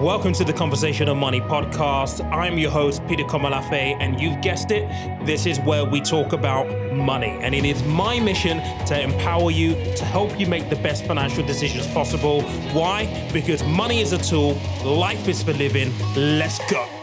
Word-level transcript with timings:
Welcome 0.00 0.32
to 0.32 0.44
the 0.44 0.54
Conversation 0.54 1.08
of 1.10 1.18
Money 1.18 1.42
podcast. 1.42 2.24
I'm 2.32 2.56
your 2.56 2.70
host, 2.70 3.06
Peter 3.06 3.22
Komolafe, 3.24 3.98
and 4.00 4.18
you've 4.18 4.40
guessed 4.40 4.70
it, 4.70 4.88
this 5.26 5.44
is 5.44 5.60
where 5.60 5.84
we 5.84 6.00
talk 6.00 6.32
about 6.32 6.66
money. 6.94 7.36
And 7.42 7.54
it 7.54 7.66
is 7.66 7.82
my 7.82 8.18
mission 8.18 8.62
to 8.86 8.98
empower 8.98 9.50
you, 9.50 9.74
to 9.96 10.04
help 10.06 10.40
you 10.40 10.46
make 10.46 10.70
the 10.70 10.76
best 10.76 11.04
financial 11.04 11.44
decisions 11.44 11.86
possible. 11.88 12.40
Why? 12.72 13.28
Because 13.30 13.62
money 13.62 14.00
is 14.00 14.14
a 14.14 14.18
tool, 14.18 14.54
life 14.86 15.28
is 15.28 15.42
for 15.42 15.52
living. 15.52 15.92
Let's 16.16 16.58
go. 16.70 16.99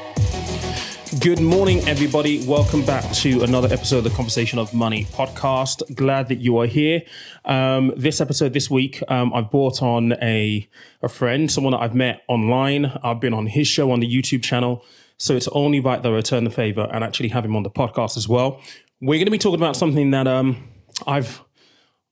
Good 1.21 1.39
morning, 1.39 1.79
everybody. 1.87 2.45
Welcome 2.45 2.85
back 2.85 3.09
to 3.13 3.41
another 3.41 3.73
episode 3.73 3.99
of 3.99 4.03
the 4.03 4.09
Conversation 4.09 4.59
of 4.59 4.73
Money 4.73 5.05
podcast. 5.05 5.95
Glad 5.95 6.27
that 6.27 6.39
you 6.39 6.57
are 6.57 6.65
here. 6.65 7.01
Um, 7.45 7.93
this 7.95 8.19
episode 8.19 8.51
this 8.51 8.69
week, 8.69 9.01
um, 9.07 9.33
I've 9.33 9.49
brought 9.49 9.81
on 9.81 10.13
a, 10.21 10.69
a 11.01 11.07
friend, 11.07 11.49
someone 11.49 11.71
that 11.71 11.79
I've 11.79 11.95
met 11.95 12.23
online. 12.27 12.99
I've 13.03 13.21
been 13.21 13.33
on 13.33 13.47
his 13.47 13.67
show 13.67 13.89
on 13.91 14.01
the 14.01 14.07
YouTube 14.07 14.43
channel. 14.43 14.83
So 15.17 15.33
it's 15.33 15.47
only 15.49 15.79
right 15.79 16.03
that 16.03 16.09
I 16.09 16.13
return 16.13 16.43
the 16.43 16.51
favor 16.51 16.89
and 16.91 17.05
actually 17.05 17.29
have 17.29 17.45
him 17.45 17.55
on 17.55 17.63
the 17.63 17.71
podcast 17.71 18.17
as 18.17 18.27
well. 18.27 18.61
We're 19.01 19.17
going 19.17 19.25
to 19.25 19.31
be 19.31 19.39
talking 19.39 19.59
about 19.59 19.77
something 19.77 20.11
that 20.11 20.27
um, 20.27 20.67
I've 21.07 21.41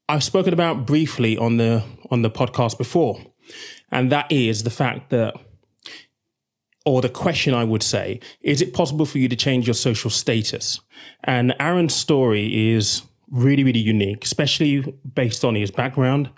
I've 0.08 0.24
spoken 0.24 0.54
about 0.54 0.86
briefly 0.86 1.38
on 1.38 1.58
the 1.58 1.84
on 2.12 2.22
the 2.22 2.32
podcast 2.32 2.78
before, 2.78 3.20
and 3.92 4.12
that 4.12 4.32
is 4.32 4.64
the 4.64 4.70
fact 4.70 5.10
that 5.10 5.36
or 6.86 7.02
the 7.02 7.10
question 7.10 7.54
I 7.54 7.64
would 7.64 7.84
say, 7.84 8.20
is 8.42 8.62
it 8.62 8.74
possible 8.74 9.06
for 9.06 9.18
you 9.18 9.28
to 9.28 9.36
change 9.36 9.68
your 9.68 9.74
social 9.74 10.10
status? 10.12 10.80
And 11.24 11.56
Aaron's 11.60 11.96
story 11.96 12.72
is 12.74 13.02
really, 13.32 13.64
really 13.64 13.80
unique, 13.80 14.24
especially 14.24 14.96
based 15.14 15.44
on 15.44 15.56
his 15.56 15.72
background 15.72 16.30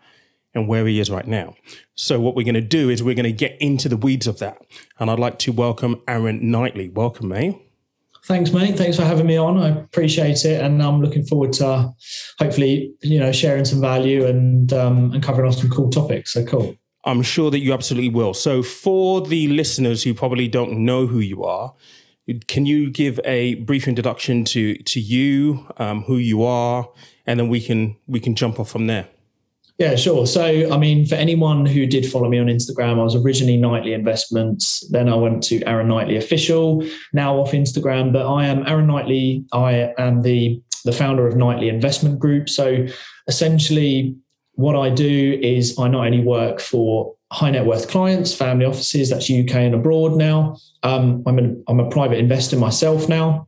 and 0.54 0.68
where 0.68 0.88
he 0.88 1.00
is 1.00 1.12
right 1.12 1.28
now. 1.28 1.56
So, 1.96 2.20
what 2.20 2.36
we're 2.36 2.46
going 2.46 2.56
to 2.56 2.62
do 2.62 2.90
is 2.90 3.04
we're 3.04 3.16
going 3.16 3.26
to 3.26 3.32
get 3.32 3.58
into 3.62 3.90
the 3.90 3.98
weeds 3.98 4.26
of 4.26 4.40
that. 4.40 4.58
And 5.00 5.12
I'd 5.12 5.20
like 5.20 5.38
to 5.40 5.52
welcome 5.52 6.02
Aaron 6.08 6.50
Knightley. 6.50 6.90
Welcome, 6.90 7.28
mate. 7.28 7.62
Thanks, 8.24 8.52
mate. 8.52 8.78
Thanks 8.78 8.98
for 8.98 9.04
having 9.04 9.26
me 9.26 9.38
on. 9.38 9.58
I 9.58 9.70
appreciate 9.70 10.44
it, 10.44 10.62
and 10.62 10.82
I'm 10.82 11.02
looking 11.02 11.26
forward 11.26 11.54
to 11.54 11.94
hopefully, 12.40 12.94
you 13.02 13.20
know, 13.20 13.32
sharing 13.32 13.64
some 13.66 13.80
value 13.80 14.26
and 14.26 14.74
um, 14.74 15.14
and 15.14 15.24
covering 15.24 15.48
off 15.48 15.58
some 15.58 15.70
cool 15.70 15.90
topics. 15.90 16.34
So 16.34 16.44
cool. 16.46 16.78
I'm 17.08 17.22
sure 17.22 17.50
that 17.52 17.60
you 17.60 17.74
absolutely 17.74 18.10
will. 18.10 18.34
So, 18.34 18.62
for 18.62 19.22
the 19.22 19.48
listeners 19.48 20.04
who 20.04 20.14
probably 20.14 20.48
don't 20.48 20.80
know 20.80 21.08
who 21.08 21.20
you 21.20 21.46
are, 21.46 21.74
can 22.48 22.66
you 22.66 22.90
give 22.90 23.20
a 23.24 23.56
brief 23.56 23.88
introduction 23.88 24.44
to 24.46 24.76
to 24.76 25.00
you, 25.00 25.66
um, 25.78 26.04
who 26.04 26.18
you 26.18 26.44
are, 26.44 26.90
and 27.26 27.40
then 27.40 27.48
we 27.48 27.62
can 27.62 27.96
we 28.08 28.20
can 28.20 28.36
jump 28.36 28.60
off 28.60 28.70
from 28.70 28.88
there. 28.88 29.08
Yeah, 29.78 29.96
sure. 29.96 30.26
So, 30.26 30.44
I 30.44 30.78
mean, 30.78 31.06
for 31.06 31.16
anyone 31.16 31.66
who 31.66 31.86
did 31.86 32.06
follow 32.12 32.28
me 32.28 32.40
on 32.40 32.48
Instagram, 32.48 33.00
I 33.00 33.04
was 33.04 33.16
originally 33.16 33.58
Knightley 33.58 33.94
Investments. 33.94 34.84
Then 34.90 35.08
I 35.08 35.16
went 35.16 35.44
to 35.44 35.64
Aaron 35.66 35.88
Knightley 35.88 36.18
Official, 36.18 36.84
now 37.14 37.38
off 37.38 37.52
Instagram. 37.52 38.12
But 38.12 38.26
I 38.28 38.48
am 38.48 38.66
Aaron 38.66 38.88
Knightley. 38.88 39.46
I 39.54 39.94
am 39.98 40.24
the 40.24 40.62
the 40.84 40.92
founder 40.92 41.28
of 41.28 41.36
Knightley 41.36 41.70
Investment 41.70 42.20
Group. 42.20 42.50
So, 42.50 42.86
essentially, 43.28 44.18
what 44.58 44.76
I 44.76 44.90
do 44.90 45.40
is 45.42 45.78
I 45.80 45.88
not 45.88 46.06
only 46.06 46.20
work 46.20 46.60
for 46.60 47.16
high 47.32 47.52
net 47.52 47.66
worth 47.66 47.90
clients, 47.90 48.34
family 48.34 48.66
offices, 48.66 49.12
that's 49.12 49.30
UK 49.30 49.54
and 49.56 49.76
abroad 49.76 50.16
now. 50.16 50.58
Um, 50.82 51.24
I'm, 51.28 51.38
a, 51.38 51.56
I'm 51.68 51.80
a 51.80 51.90
private 51.90 52.18
investor 52.18 52.58
myself 52.58 53.08
now, 53.08 53.48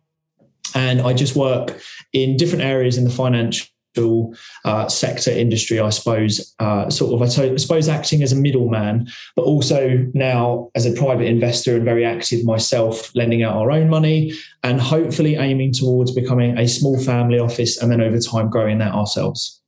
and 0.76 1.02
I 1.02 1.14
just 1.14 1.36
work 1.36 1.82
in 2.14 2.38
different 2.38 2.64
areas 2.64 2.98
in 2.98 3.06
the 3.06 3.10
financial 3.10 4.36
uh, 4.66 4.88
sector 4.88 5.32
industry, 5.32 5.80
I 5.80 5.90
suppose, 5.90 6.54
uh, 6.60 6.92
sort 6.92 7.12
of, 7.12 7.23
I 7.23 7.58
suppose, 7.58 7.90
acting 7.90 8.22
as 8.22 8.32
a 8.32 8.36
middleman, 8.36 9.08
but 9.36 9.46
also 9.46 10.06
now 10.14 10.70
as 10.76 10.86
a 10.86 10.94
private 10.94 11.26
investor 11.26 11.76
and 11.76 11.84
very 11.84 12.06
active 12.06 12.46
myself, 12.46 13.14
lending 13.16 13.42
out 13.42 13.56
our 13.56 13.72
own 13.72 13.90
money 13.90 14.32
and 14.62 14.80
hopefully 14.80 15.38
aiming 15.38 15.73
towards 15.73 16.14
becoming 16.14 16.56
a 16.60 16.68
small 16.68 17.04
family 17.04 17.39
office 17.39 17.82
and 17.82 17.92
then 17.92 18.00
over 18.00 18.20
time 18.20 18.52
growing 18.52 18.78
that 18.78 18.94
ourselves. 18.94 19.58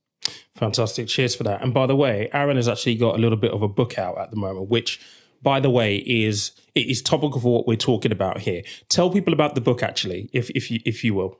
Fantastic. 0.56 1.08
Cheers 1.08 1.34
for 1.34 1.44
that. 1.44 1.62
And 1.62 1.72
by 1.72 1.86
the 1.86 1.96
way, 1.96 2.28
Aaron 2.32 2.56
has 2.56 2.68
actually 2.68 2.94
got 2.96 3.14
a 3.14 3.18
little 3.18 3.38
bit 3.38 3.52
of 3.52 3.62
a 3.62 3.68
book 3.68 3.98
out 3.98 4.18
at 4.18 4.30
the 4.30 4.36
moment, 4.36 4.68
which, 4.68 5.00
by 5.42 5.60
the 5.60 5.70
way, 5.70 5.96
is 5.96 6.52
it 6.74 6.88
is 6.88 7.02
topical 7.02 7.40
for 7.40 7.52
what 7.54 7.66
we're 7.66 7.76
talking 7.76 8.12
about 8.12 8.40
here. 8.40 8.62
Tell 8.88 9.10
people 9.10 9.32
about 9.32 9.54
the 9.54 9.60
book, 9.60 9.82
actually, 9.82 10.28
if 10.32 10.50
if 10.50 10.70
you 10.70 10.80
if 10.84 11.02
you 11.04 11.14
will. 11.14 11.38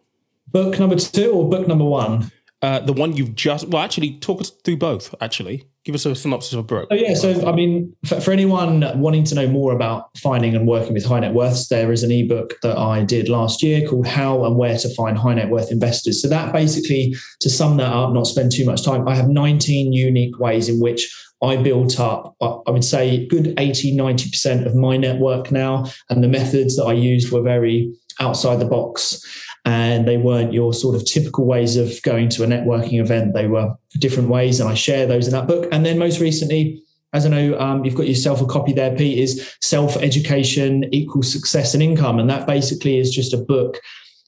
Book 0.48 0.78
number 0.78 0.96
two 0.96 1.30
or 1.30 1.48
book 1.48 1.68
number 1.68 1.84
one? 1.84 2.30
Uh, 2.62 2.78
the 2.78 2.92
one 2.92 3.16
you've 3.16 3.34
just 3.34 3.66
well, 3.68 3.82
actually, 3.82 4.18
talk 4.20 4.40
us 4.40 4.50
through 4.64 4.76
both. 4.76 5.12
Actually, 5.20 5.64
give 5.84 5.96
us 5.96 6.06
a 6.06 6.14
synopsis 6.14 6.52
of 6.52 6.64
Brooke. 6.68 6.86
Oh 6.92 6.94
yeah, 6.94 7.14
so 7.14 7.44
I 7.44 7.50
mean, 7.50 7.92
for, 8.06 8.20
for, 8.20 8.30
anyone 8.30 9.00
wanting 9.00 9.24
to 9.24 9.34
know 9.34 9.48
more 9.48 9.72
about 9.72 10.16
finding 10.16 10.54
and 10.54 10.68
working 10.68 10.94
with 10.94 11.04
high 11.04 11.18
net 11.18 11.34
worths, 11.34 11.66
there 11.66 11.90
is 11.90 12.04
an 12.04 12.12
ebook 12.12 12.54
that 12.62 12.78
I 12.78 13.02
did 13.02 13.28
last 13.28 13.64
year 13.64 13.86
called 13.88 14.06
"How 14.06 14.44
and 14.44 14.56
Where 14.56 14.78
to 14.78 14.94
Find 14.94 15.18
High 15.18 15.34
Net 15.34 15.50
Worth 15.50 15.72
Investors." 15.72 16.22
So 16.22 16.28
that 16.28 16.52
basically, 16.52 17.16
to 17.40 17.50
sum 17.50 17.78
that 17.78 17.92
up, 17.92 18.12
not 18.12 18.28
spend 18.28 18.52
too 18.52 18.64
much 18.64 18.84
time, 18.84 19.08
I 19.08 19.16
have 19.16 19.28
19 19.28 19.92
unique 19.92 20.38
ways 20.38 20.68
in 20.68 20.78
which 20.78 21.12
I 21.42 21.56
built 21.56 21.98
up, 21.98 22.36
I 22.40 22.70
would 22.70 22.84
say, 22.84 23.26
good 23.26 23.54
80, 23.58 23.96
90% 23.96 24.64
of 24.64 24.76
my 24.76 24.96
network 24.96 25.50
now, 25.50 25.86
and 26.08 26.22
the 26.22 26.28
methods 26.28 26.76
that 26.76 26.84
I 26.84 26.92
used 26.92 27.32
were 27.32 27.42
very 27.42 27.92
outside 28.20 28.60
the 28.60 28.66
box 28.66 29.20
and 29.64 30.08
they 30.08 30.16
weren't 30.16 30.52
your 30.52 30.74
sort 30.74 30.96
of 30.96 31.04
typical 31.04 31.46
ways 31.46 31.76
of 31.76 32.00
going 32.02 32.28
to 32.30 32.42
a 32.42 32.46
networking 32.46 33.00
event. 33.00 33.34
They 33.34 33.46
were 33.46 33.74
different 33.98 34.28
ways, 34.28 34.60
and 34.60 34.68
I 34.68 34.74
share 34.74 35.06
those 35.06 35.26
in 35.26 35.32
that 35.32 35.46
book. 35.46 35.68
And 35.70 35.86
then 35.86 35.98
most 35.98 36.20
recently, 36.20 36.82
as 37.12 37.26
I 37.26 37.28
know, 37.28 37.58
um, 37.60 37.84
you've 37.84 37.94
got 37.94 38.08
yourself 38.08 38.40
a 38.40 38.46
copy 38.46 38.72
there, 38.72 38.96
Pete, 38.96 39.18
is 39.18 39.56
Self 39.60 39.96
Education 39.96 40.84
Equals 40.92 41.30
Success 41.30 41.74
and 41.74 41.82
Income. 41.82 42.18
And 42.18 42.28
that 42.30 42.46
basically 42.46 42.98
is 42.98 43.14
just 43.14 43.34
a 43.34 43.38
book 43.38 43.80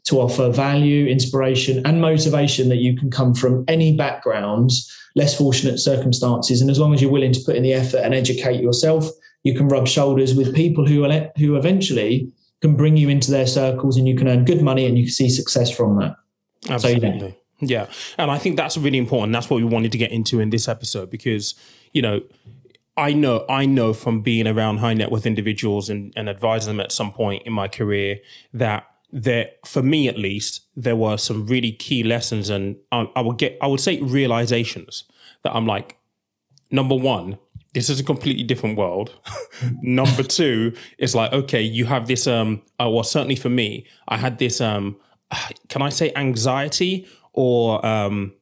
to 0.05 0.21
offer 0.21 0.51
value, 0.51 1.07
inspiration, 1.07 1.85
and 1.87 2.01
motivation 2.01 2.69
that 2.69 2.77
you 2.77 2.95
can 2.95 3.11
come 3.11 3.35
from 3.35 3.65
any 3.69 3.97
background, 3.97 4.71
less 5.17 5.37
fortunate 5.37 5.79
circumstances. 5.79 6.61
And 6.61 6.71
as 6.71 6.79
long 6.79 6.93
as 6.93 7.01
you're 7.01 7.11
willing 7.11 7.33
to 7.33 7.41
put 7.45 7.57
in 7.57 7.63
the 7.63 7.73
effort 7.73 8.03
and 8.05 8.15
educate 8.15 8.61
yourself, 8.61 9.09
you 9.45 9.55
can 9.55 9.69
rub 9.69 9.89
shoulders 9.89 10.35
with 10.35 10.55
people 10.55 10.87
who, 10.87 11.05
who 11.39 11.57
eventually 11.57 12.31
can 12.65 12.77
bring 12.77 12.97
you 12.97 13.11
into 13.11 13.31
their 13.31 13.47
circles 13.47 13.99
and 13.99 14.09
you 14.09 14.17
can 14.17 14.27
earn 14.27 14.47
good 14.47 14.63
money 14.63 14.87
and 14.87 14.97
you 14.97 15.05
can 15.05 15.13
see 15.13 15.29
success 15.29 15.71
from 15.71 15.99
that. 15.99 16.17
Absolutely. 16.71 17.19
So, 17.21 17.37
yeah. 17.61 17.83
yeah. 17.83 17.87
And 18.17 18.31
I 18.31 18.39
think 18.39 18.57
that's 18.57 18.79
really 18.79 18.97
important. 18.97 19.35
That's 19.35 19.51
what 19.51 19.59
we 19.59 19.65
wanted 19.65 19.93
to 19.93 19.99
get 19.99 20.11
into 20.11 20.41
in 20.41 20.49
this 20.49 20.67
episode 20.67 21.11
because, 21.11 21.55
you 21.93 22.01
know, 22.01 22.23
I 22.97 23.13
know 23.13 23.45
I 23.51 23.67
know 23.67 23.93
from 23.93 24.23
being 24.23 24.47
around 24.47 24.79
high 24.79 24.95
net 24.95 25.11
worth 25.11 25.27
individuals 25.27 25.91
and, 25.91 26.11
and 26.17 26.27
advising 26.29 26.75
them 26.75 26.81
at 26.81 26.91
some 26.91 27.13
point 27.13 27.43
in 27.43 27.53
my 27.53 27.69
career 27.69 28.21
that 28.55 28.87
there 29.13 29.51
for 29.67 29.83
me 29.83 30.09
at 30.09 30.17
least, 30.17 30.63
there 30.75 30.97
were 30.97 31.19
some 31.19 31.47
really 31.47 31.73
key 31.73 32.03
lessons 32.03 32.49
and 32.49 32.77
I, 32.91 33.11
I 33.15 33.21
would 33.21 33.37
get 33.37 33.59
I 33.61 33.67
would 33.67 33.81
say 33.81 34.01
realizations 34.01 35.05
that 35.43 35.55
I'm 35.55 35.67
like, 35.67 35.99
number 36.71 36.95
one, 36.95 37.39
this 37.75 37.91
is 37.91 38.01
a 38.01 38.05
completely 38.05 38.45
different 38.45 38.79
world. 38.79 39.13
Number 39.83 40.23
two, 40.23 40.75
is 40.99 41.15
like, 41.15 41.33
okay, 41.33 41.61
you 41.61 41.85
have 41.85 42.07
this, 42.07 42.27
um, 42.27 42.63
uh, 42.81 42.89
well, 42.89 43.03
certainly 43.03 43.37
for 43.37 43.51
me, 43.51 43.87
I 44.09 44.17
had 44.17 44.39
this, 44.39 44.61
um, 44.61 44.97
can 45.69 45.83
I 45.83 45.91
say 45.91 46.13
anxiety 46.17 47.07
or 47.33 47.85
um, 47.85 48.33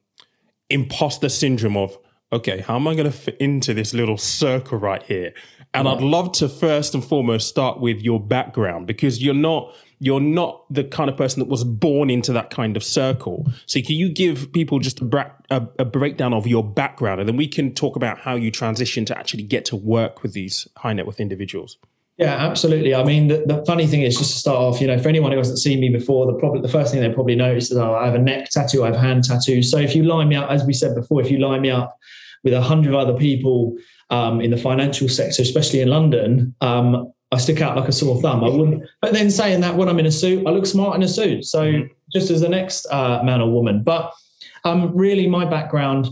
imposter 0.69 1.29
syndrome 1.29 1.75
of, 1.75 1.97
okay, 2.31 2.61
how 2.61 2.75
am 2.75 2.87
I 2.87 2.93
going 2.93 3.05
to 3.05 3.11
fit 3.11 3.37
into 3.37 3.73
this 3.73 3.93
little 3.93 4.17
circle 4.17 4.77
right 4.77 5.03
here? 5.03 5.33
And 5.75 5.87
I'd 5.87 6.01
love 6.01 6.33
to 6.33 6.47
first 6.47 6.93
and 6.93 7.03
foremost 7.03 7.47
start 7.47 7.79
with 7.79 7.99
your 8.01 8.19
background 8.19 8.85
because 8.85 9.23
you're 9.23 9.33
not 9.33 9.73
you're 10.03 10.19
not 10.19 10.65
the 10.69 10.83
kind 10.83 11.09
of 11.09 11.15
person 11.15 11.39
that 11.39 11.47
was 11.47 11.63
born 11.63 12.09
into 12.09 12.33
that 12.33 12.49
kind 12.49 12.75
of 12.75 12.83
circle. 12.83 13.49
So 13.67 13.79
can 13.81 13.95
you 13.95 14.09
give 14.09 14.51
people 14.51 14.79
just 14.79 14.99
a, 14.99 15.05
bra- 15.05 15.31
a, 15.49 15.65
a, 15.79 15.85
breakdown 15.85 16.33
of 16.33 16.45
your 16.45 16.61
background, 16.61 17.21
and 17.21 17.29
then 17.29 17.37
we 17.37 17.47
can 17.47 17.73
talk 17.73 17.95
about 17.95 18.19
how 18.19 18.35
you 18.35 18.51
transition 18.51 19.05
to 19.05 19.17
actually 19.17 19.43
get 19.43 19.63
to 19.65 19.77
work 19.77 20.21
with 20.21 20.33
these 20.33 20.67
high 20.75 20.91
net 20.91 21.05
worth 21.05 21.21
individuals. 21.21 21.77
Yeah, 22.17 22.35
absolutely. 22.35 22.93
I 22.93 23.05
mean, 23.05 23.29
the, 23.29 23.45
the, 23.47 23.63
funny 23.65 23.87
thing 23.87 24.01
is, 24.01 24.17
just 24.17 24.33
to 24.33 24.37
start 24.37 24.57
off, 24.57 24.81
you 24.81 24.87
know, 24.87 24.99
for 24.99 25.07
anyone 25.07 25.31
who 25.31 25.37
hasn't 25.37 25.59
seen 25.59 25.79
me 25.79 25.87
before, 25.87 26.25
the 26.25 26.33
probably 26.37 26.59
the 26.59 26.67
first 26.67 26.91
thing 26.91 27.01
they 27.01 27.09
probably 27.09 27.35
notice 27.35 27.71
is 27.71 27.77
oh, 27.77 27.95
I 27.95 28.05
have 28.05 28.15
a 28.15 28.19
neck 28.19 28.49
tattoo, 28.49 28.83
I 28.83 28.87
have 28.87 28.97
hand 28.97 29.23
tattoos. 29.23 29.71
So 29.71 29.77
if 29.77 29.95
you 29.95 30.03
line 30.03 30.27
me 30.27 30.35
up, 30.35 30.51
as 30.51 30.65
we 30.65 30.73
said 30.73 30.95
before, 30.95 31.21
if 31.21 31.31
you 31.31 31.37
line 31.37 31.61
me 31.61 31.71
up 31.71 31.97
with 32.43 32.53
a 32.53 32.61
hundred 32.61 32.93
other 32.93 33.17
people 33.17 33.77
um, 34.09 34.41
in 34.41 34.51
the 34.51 34.57
financial 34.57 35.07
sector, 35.07 35.41
especially 35.41 35.79
in 35.79 35.87
London, 35.87 36.53
um, 36.59 37.13
I 37.33 37.37
stick 37.37 37.61
out 37.61 37.75
like 37.75 37.89
a 37.89 37.91
sore 37.91 38.21
thumb. 38.21 38.43
I 38.43 38.49
wouldn't. 38.49 38.83
But 39.01 39.13
then 39.13 39.31
saying 39.31 39.61
that, 39.61 39.75
when 39.75 39.89
I'm 39.89 39.99
in 39.99 40.05
a 40.05 40.11
suit, 40.11 40.45
I 40.45 40.51
look 40.51 40.65
smart 40.65 40.95
in 40.95 41.03
a 41.03 41.07
suit. 41.07 41.45
So 41.45 41.65
mm-hmm. 41.65 41.93
just 42.11 42.29
as 42.29 42.41
the 42.41 42.49
next 42.49 42.85
uh, 42.91 43.21
man 43.23 43.41
or 43.41 43.51
woman. 43.51 43.83
But 43.83 44.13
um, 44.63 44.95
really, 44.95 45.27
my 45.27 45.45
background. 45.45 46.09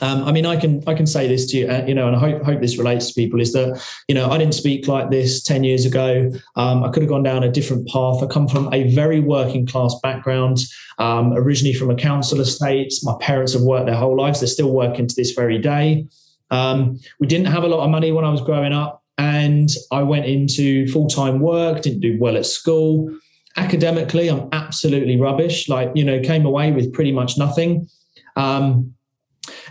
Um, 0.00 0.22
I 0.24 0.32
mean, 0.32 0.46
I 0.46 0.56
can 0.56 0.82
I 0.86 0.94
can 0.94 1.06
say 1.06 1.26
this 1.26 1.50
to 1.50 1.56
you, 1.56 1.68
uh, 1.68 1.84
you 1.86 1.94
know, 1.94 2.06
and 2.06 2.14
I 2.14 2.20
hope 2.20 2.42
hope 2.44 2.60
this 2.60 2.78
relates 2.78 3.08
to 3.08 3.14
people. 3.14 3.40
Is 3.40 3.52
that 3.52 3.82
you 4.06 4.14
know 4.14 4.30
I 4.30 4.38
didn't 4.38 4.54
speak 4.54 4.86
like 4.86 5.10
this 5.10 5.42
ten 5.42 5.64
years 5.64 5.84
ago. 5.84 6.30
Um, 6.54 6.84
I 6.84 6.90
could 6.90 7.02
have 7.02 7.10
gone 7.10 7.24
down 7.24 7.42
a 7.42 7.50
different 7.50 7.88
path. 7.88 8.22
I 8.22 8.26
come 8.26 8.46
from 8.46 8.72
a 8.72 8.94
very 8.94 9.18
working 9.18 9.66
class 9.66 9.94
background. 10.02 10.58
Um, 10.98 11.32
originally 11.32 11.74
from 11.74 11.90
a 11.90 11.96
council 11.96 12.40
estate. 12.40 12.92
My 13.02 13.14
parents 13.20 13.52
have 13.54 13.62
worked 13.62 13.86
their 13.86 13.96
whole 13.96 14.16
lives. 14.16 14.40
They're 14.40 14.48
still 14.48 14.72
working 14.72 15.06
to 15.06 15.14
this 15.14 15.32
very 15.32 15.58
day. 15.58 16.06
Um, 16.50 16.98
we 17.20 17.26
didn't 17.26 17.46
have 17.46 17.64
a 17.64 17.68
lot 17.68 17.84
of 17.84 17.90
money 17.90 18.12
when 18.12 18.24
I 18.24 18.30
was 18.30 18.40
growing 18.40 18.72
up. 18.72 19.04
And 19.18 19.68
I 19.90 20.02
went 20.02 20.26
into 20.26 20.86
full 20.88 21.08
time 21.08 21.40
work, 21.40 21.82
didn't 21.82 22.00
do 22.00 22.16
well 22.18 22.36
at 22.36 22.46
school. 22.46 23.14
Academically, 23.56 24.28
I'm 24.28 24.48
absolutely 24.52 25.20
rubbish. 25.20 25.68
Like, 25.68 25.90
you 25.94 26.04
know, 26.04 26.20
came 26.20 26.46
away 26.46 26.70
with 26.70 26.92
pretty 26.92 27.10
much 27.10 27.36
nothing. 27.36 27.88
Um, 28.36 28.94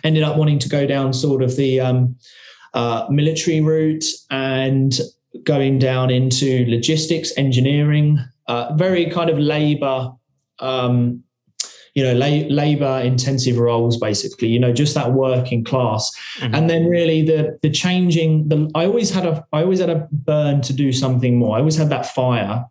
ended 0.03 0.23
up 0.23 0.37
wanting 0.37 0.59
to 0.59 0.69
go 0.69 0.85
down 0.85 1.13
sort 1.13 1.41
of 1.41 1.55
the 1.55 1.79
um, 1.79 2.17
uh, 2.73 3.07
military 3.09 3.61
route 3.61 4.03
and 4.29 4.99
going 5.43 5.79
down 5.79 6.09
into 6.09 6.65
logistics, 6.67 7.31
engineering, 7.37 8.19
uh, 8.47 8.73
very 8.75 9.09
kind 9.09 9.29
of 9.29 9.39
labor 9.39 10.11
um, 10.59 11.23
you 11.97 12.03
know 12.03 12.13
la- 12.13 12.47
labor 12.49 13.01
intensive 13.03 13.57
roles 13.57 13.97
basically 13.97 14.47
you 14.47 14.59
know 14.59 14.71
just 14.71 14.93
that 14.93 15.13
working 15.13 15.63
class. 15.63 16.11
Mm-hmm. 16.37 16.53
and 16.53 16.69
then 16.69 16.85
really 16.85 17.23
the 17.23 17.57
the 17.63 17.71
changing 17.71 18.47
the 18.49 18.69
i 18.75 18.85
always 18.85 19.09
had 19.09 19.25
a 19.25 19.43
i 19.51 19.63
always 19.63 19.79
had 19.79 19.89
a 19.89 20.07
burn 20.11 20.61
to 20.61 20.73
do 20.73 20.93
something 20.93 21.39
more. 21.39 21.55
I 21.57 21.59
always 21.59 21.75
had 21.75 21.89
that 21.89 22.05
fire. 22.05 22.63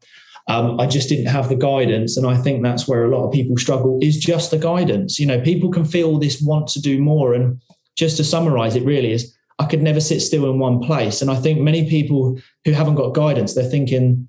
Um, 0.49 0.79
i 0.79 0.87
just 0.87 1.09
didn't 1.09 1.27
have 1.27 1.49
the 1.49 1.57
guidance. 1.57 2.17
And 2.17 2.25
i 2.25 2.37
think 2.37 2.63
that's 2.63 2.87
where 2.87 3.05
a 3.05 3.09
lot 3.09 3.27
of 3.27 3.33
people 3.33 3.57
struggle 3.57 3.99
is 4.01 4.17
just 4.17 4.53
the 4.53 4.59
guidance. 4.59 5.19
You 5.19 5.27
know 5.27 5.41
people 5.41 5.71
can 5.73 5.85
feel 5.85 6.19
this 6.19 6.41
want 6.41 6.69
to 6.69 6.81
do 6.81 7.03
more. 7.03 7.35
And 7.35 7.61
just 7.97 8.17
to 8.19 8.25
summarize 8.25 8.77
it 8.77 8.85
really 8.85 9.11
is 9.11 9.35
i 9.59 9.65
could 9.65 9.83
never 9.83 10.01
sit 10.01 10.21
still 10.21 10.49
in 10.51 10.61
one 10.61 10.79
place. 10.89 11.21
And 11.21 11.33
i 11.33 11.39
think 11.43 11.59
many 11.59 11.91
people 11.91 12.39
who 12.65 12.73
haven't 12.81 13.01
got 13.03 13.21
guidance 13.25 13.55
they're 13.55 13.75
thinking 13.77 14.29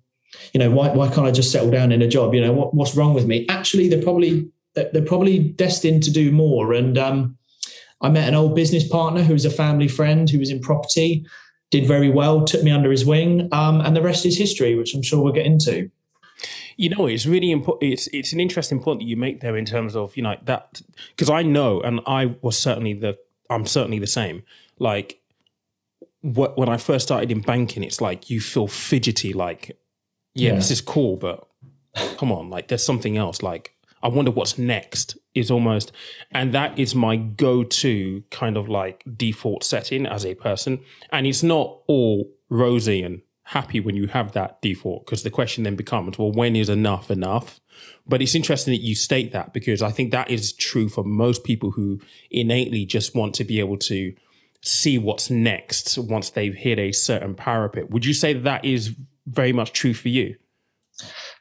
you 0.54 0.60
know 0.60 0.72
why, 0.72 0.90
why 0.90 1.08
can't 1.08 1.28
i 1.28 1.32
just 1.32 1.52
settle 1.52 1.72
down 1.72 1.92
in 1.92 2.02
a 2.02 2.08
job? 2.08 2.34
You 2.34 2.42
know 2.42 2.54
what, 2.60 2.74
what's 2.74 2.96
wrong 2.96 3.14
with 3.14 3.28
me? 3.28 3.46
Actually 3.48 3.90
they're 3.90 4.08
probably 4.10 4.50
they're 4.94 5.02
probably 5.02 5.40
destined 5.40 6.04
to 6.04 6.12
do 6.12 6.32
more. 6.32 6.74
And 6.74 6.98
um, 6.98 7.38
I 8.02 8.10
met 8.10 8.28
an 8.28 8.36
old 8.36 8.56
business 8.56 8.88
partner 8.88 9.24
who 9.24 9.34
was 9.34 9.46
a 9.46 9.50
family 9.50 9.88
friend 9.88 10.30
who 10.30 10.40
was 10.40 10.50
in 10.50 10.60
property, 10.60 11.26
did 11.72 11.86
very 11.86 12.10
well, 12.10 12.46
took 12.46 12.64
me 12.64 12.72
under 12.72 12.92
his 12.92 13.06
wing, 13.06 13.50
um, 13.52 13.82
and 13.82 13.96
the 13.96 14.02
rest 14.02 14.26
is 14.26 14.38
history, 14.38 14.76
which 14.76 14.94
I'm 14.94 15.02
sure 15.02 15.24
we'll 15.24 15.34
get 15.34 15.46
into. 15.46 15.90
You 16.78 16.90
know, 16.90 17.08
it's 17.08 17.26
really 17.26 17.52
important. 17.52 17.92
It's 17.92 18.08
it's 18.14 18.34
an 18.34 18.40
interesting 18.40 18.80
point 18.80 19.00
that 19.00 19.06
you 19.06 19.18
make 19.18 19.42
there 19.42 19.58
in 19.58 19.66
terms 19.66 19.96
of 19.96 20.16
you 20.16 20.22
know 20.22 20.36
that 20.44 20.82
because 21.10 21.30
I 21.30 21.42
know, 21.42 21.82
and 21.82 22.02
I 22.06 22.36
was 22.42 22.58
certainly 22.58 22.94
the 22.94 23.18
I'm 23.50 23.66
certainly 23.66 24.00
the 24.00 24.08
same. 24.08 24.44
Like 24.78 25.20
what, 26.22 26.58
when 26.58 26.70
I 26.70 26.78
first 26.78 27.08
started 27.08 27.32
in 27.32 27.42
banking, 27.42 27.84
it's 27.84 28.02
like 28.02 28.30
you 28.30 28.40
feel 28.40 28.68
fidgety. 28.68 29.34
Like, 29.34 29.78
yeah, 30.34 30.52
yeah. 30.52 30.56
this 30.56 30.72
is 30.72 30.82
cool, 30.82 31.18
but 31.18 31.48
come 32.18 32.32
on, 32.32 32.50
like 32.50 32.68
there's 32.68 32.86
something 32.86 33.18
else. 33.18 33.42
Like 33.42 33.74
I 34.04 34.08
wonder 34.10 34.32
what's 34.32 34.58
next 34.58 35.18
is 35.34 35.52
almost, 35.52 35.92
and 36.32 36.54
that 36.54 36.78
is 36.78 36.96
my 36.96 37.16
go 37.16 37.64
to 37.64 38.24
kind 38.32 38.58
of 38.58 38.70
like 38.70 39.04
default 39.16 39.64
setting 39.64 40.06
as 40.06 40.26
a 40.26 40.36
person. 40.36 40.80
And 41.12 41.26
it's 41.26 41.44
not 41.44 41.80
all 41.88 42.32
rosy 42.50 43.04
and 43.04 43.22
happy 43.44 43.80
when 43.80 43.96
you 43.96 44.08
have 44.08 44.34
that 44.34 44.62
default 44.62 45.06
because 45.06 45.24
the 45.24 45.30
question 45.30 45.64
then 45.64 45.76
becomes, 45.76 46.18
well, 46.18 46.32
when 46.32 46.56
is 46.56 46.70
enough 46.70 47.10
enough? 47.10 47.60
But 48.06 48.22
it's 48.22 48.36
interesting 48.36 48.74
that 48.74 48.82
you 48.82 48.96
state 48.96 49.32
that 49.32 49.54
because 49.54 49.82
I 49.82 49.92
think 49.92 50.12
that 50.12 50.30
is 50.30 50.54
true 50.54 50.90
for 50.90 51.04
most 51.04 51.44
people 51.44 51.72
who 51.72 52.02
innately 52.30 52.86
just 52.86 53.16
want 53.16 53.34
to 53.36 53.44
be 53.44 53.60
able 53.60 53.78
to 53.78 54.14
see 54.62 54.98
what's 54.98 55.30
next 55.30 55.98
once 55.98 56.32
they've 56.32 56.54
hit 56.54 56.80
a 56.80 56.92
certain 56.92 57.36
parapet. 57.36 57.90
Would 57.90 58.06
you 58.06 58.14
say 58.14 58.34
that, 58.34 58.44
that 58.44 58.66
is 58.66 58.96
very 59.28 59.54
much 59.54 59.72
true 59.72 59.94
for 59.94 60.10
you? 60.10 60.36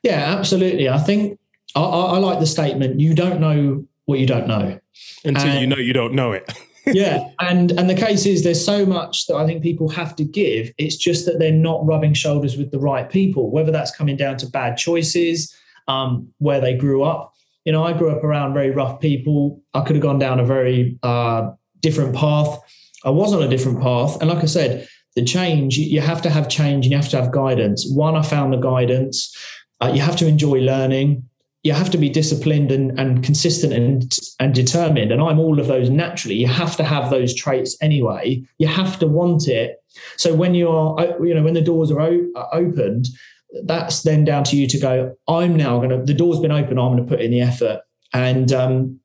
Yeah, 0.03 0.37
absolutely. 0.39 0.89
I 0.89 0.99
think 0.99 1.39
I, 1.77 2.15
I, 2.15 2.19
like 2.19 2.41
the 2.41 2.47
statement, 2.47 3.01
you 3.01 3.15
don't 3.15 3.41
know 3.41 3.87
what 4.07 4.19
you 4.19 4.27
don't 4.27 4.49
know. 4.49 4.81
Until 5.25 5.51
and, 5.51 5.61
you 5.61 5.67
know 5.67 5.77
you 5.77 5.93
don't 5.93 6.15
know 6.15 6.33
it. 6.33 6.51
yeah. 6.87 7.29
And 7.41 7.73
and 7.73 7.91
the 7.91 7.95
case 7.95 8.25
is 8.27 8.45
there's 8.45 8.65
so 8.65 8.87
much 8.87 9.27
that 9.27 9.37
I 9.37 9.47
think 9.47 9.63
people 9.63 9.89
have 9.91 10.17
to 10.17 10.25
give. 10.25 10.73
It's 10.79 10.97
just 10.97 11.27
that 11.27 11.39
they're 11.39 11.53
not 11.53 11.85
rubbing 11.87 12.15
shoulders 12.15 12.57
with 12.57 12.71
the 12.71 12.79
right 12.79 13.09
people, 13.11 13.51
whether 13.51 13.71
that's 13.71 13.95
coming 13.95 14.17
down 14.17 14.39
to 14.39 14.47
bad 14.47 14.77
choices, 14.77 15.55
um, 15.89 16.29
where 16.39 16.61
they 16.61 16.75
grew 16.75 17.03
up. 17.03 17.35
You 17.65 17.73
know, 17.73 17.85
I 17.85 17.93
grew 17.93 18.11
up 18.11 18.23
around 18.23 18.55
very 18.55 18.71
rough 18.71 19.01
people. 19.01 19.61
I 19.75 19.81
could 19.83 19.97
have 19.97 20.03
gone 20.03 20.19
down 20.19 20.41
a 20.41 20.45
very 20.45 20.99
uh, 21.03 21.51
different 21.81 22.15
path. 22.15 22.59
I 23.05 23.11
was 23.11 23.35
on 23.35 23.43
a 23.43 23.49
different 23.49 23.83
path. 23.83 24.21
And 24.21 24.31
like 24.31 24.43
I 24.43 24.47
said, 24.47 24.89
the 25.17 25.25
change, 25.25 25.77
you 25.77 26.01
have 26.01 26.23
to 26.23 26.31
have 26.31 26.49
change 26.49 26.87
and 26.87 26.93
you 26.93 26.97
have 26.97 27.09
to 27.09 27.21
have 27.21 27.33
guidance. 27.33 27.91
One, 27.91 28.17
I 28.17 28.23
found 28.23 28.53
the 28.53 28.59
guidance. 28.59 29.35
Uh, 29.81 29.91
you 29.93 30.01
have 30.01 30.17
to 30.17 30.27
enjoy 30.27 30.59
learning 30.61 31.26
you 31.67 31.73
have 31.73 31.91
to 31.91 31.99
be 31.99 32.09
disciplined 32.09 32.71
and, 32.71 32.97
and 32.99 33.25
consistent 33.25 33.73
and, 33.73 34.17
and 34.39 34.55
determined. 34.55 35.11
And 35.11 35.21
I'm 35.21 35.41
all 35.41 35.59
of 35.59 35.67
those 35.67 35.91
naturally. 35.91 36.37
You 36.37 36.47
have 36.47 36.77
to 36.77 36.85
have 36.85 37.11
those 37.11 37.35
traits 37.35 37.77
anyway. 37.83 38.45
You 38.59 38.69
have 38.69 39.01
to 39.01 39.09
want 39.09 39.49
it. 39.49 39.83
So 40.17 40.33
when 40.33 40.55
you're, 40.55 41.01
uh, 41.01 41.19
you 41.21 41.35
know, 41.35 41.43
when 41.43 41.55
the 41.55 41.61
doors 41.61 41.91
are 41.91 42.01
o- 42.01 42.31
opened, 42.53 43.07
that's 43.65 44.03
then 44.03 44.25
down 44.25 44.45
to 44.45 44.57
you 44.57 44.69
to 44.69 44.79
go, 44.79 45.17
I'm 45.27 45.57
now 45.57 45.79
going 45.79 45.91
to, 45.91 46.05
the 46.05 46.15
door's 46.15 46.39
been 46.39 46.53
open, 46.53 46.79
I'm 46.79 46.95
going 46.95 47.05
to 47.05 47.11
put 47.11 47.21
in 47.21 47.33
the 47.33 47.41
effort. 47.41 47.81
And 48.13 48.53
um, 48.53 49.01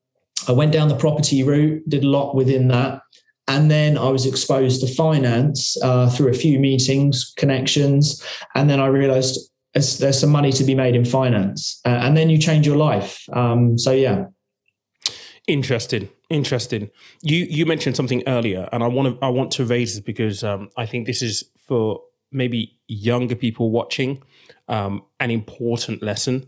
I 0.48 0.52
went 0.52 0.72
down 0.72 0.88
the 0.88 0.96
property 0.96 1.42
route, 1.42 1.82
did 1.90 2.04
a 2.04 2.10
lot 2.10 2.36
within 2.36 2.68
that. 2.68 3.02
And 3.48 3.72
then 3.72 3.98
I 3.98 4.10
was 4.10 4.28
exposed 4.28 4.82
to 4.82 4.94
finance 4.94 5.82
uh, 5.82 6.12
through 6.12 6.30
a 6.30 6.34
few 6.34 6.60
meetings, 6.60 7.34
connections. 7.38 8.24
And 8.54 8.70
then 8.70 8.80
I 8.80 8.86
realized 8.86 9.51
there's, 9.74 10.20
some 10.20 10.30
money 10.30 10.52
to 10.52 10.64
be 10.64 10.76
made 10.76 10.96
in 10.96 11.06
finance, 11.06 11.80
uh, 11.86 11.90
and 11.90 12.18
then 12.18 12.30
you 12.30 12.38
change 12.38 12.68
your 12.68 12.78
life. 12.78 13.26
Um, 13.32 13.78
so 13.78 13.92
yeah. 13.92 14.26
Interesting, 15.48 16.10
interesting. 16.30 16.90
You 17.22 17.46
you 17.50 17.66
mentioned 17.66 17.96
something 17.96 18.24
earlier, 18.28 18.70
and 18.72 18.84
I 18.84 18.88
want 18.88 19.20
to 19.20 19.26
I 19.26 19.30
want 19.30 19.52
to 19.52 19.66
raise 19.66 19.96
this 19.96 20.04
because 20.04 20.44
um, 20.44 20.70
I 20.78 20.86
think 20.86 21.08
this 21.08 21.22
is 21.22 21.44
for 21.68 22.02
maybe 22.32 22.78
younger 22.88 23.36
people 23.36 23.72
watching 23.72 24.22
um, 24.68 25.04
an 25.20 25.32
important 25.32 26.04
lesson, 26.04 26.46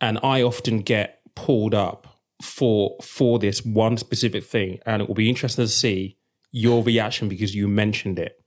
and 0.00 0.18
I 0.22 0.42
often 0.42 0.80
get 0.80 1.20
pulled 1.34 1.74
up 1.74 2.06
for 2.42 2.96
for 3.02 3.38
this 3.38 3.64
one 3.64 3.96
specific 3.96 4.44
thing, 4.44 4.80
and 4.84 5.00
it 5.00 5.08
will 5.08 5.14
be 5.14 5.28
interesting 5.28 5.64
to 5.64 5.70
see 5.70 6.18
your 6.50 6.82
reaction 6.82 7.28
because 7.28 7.54
you 7.54 7.68
mentioned 7.68 8.18
it. 8.18 8.40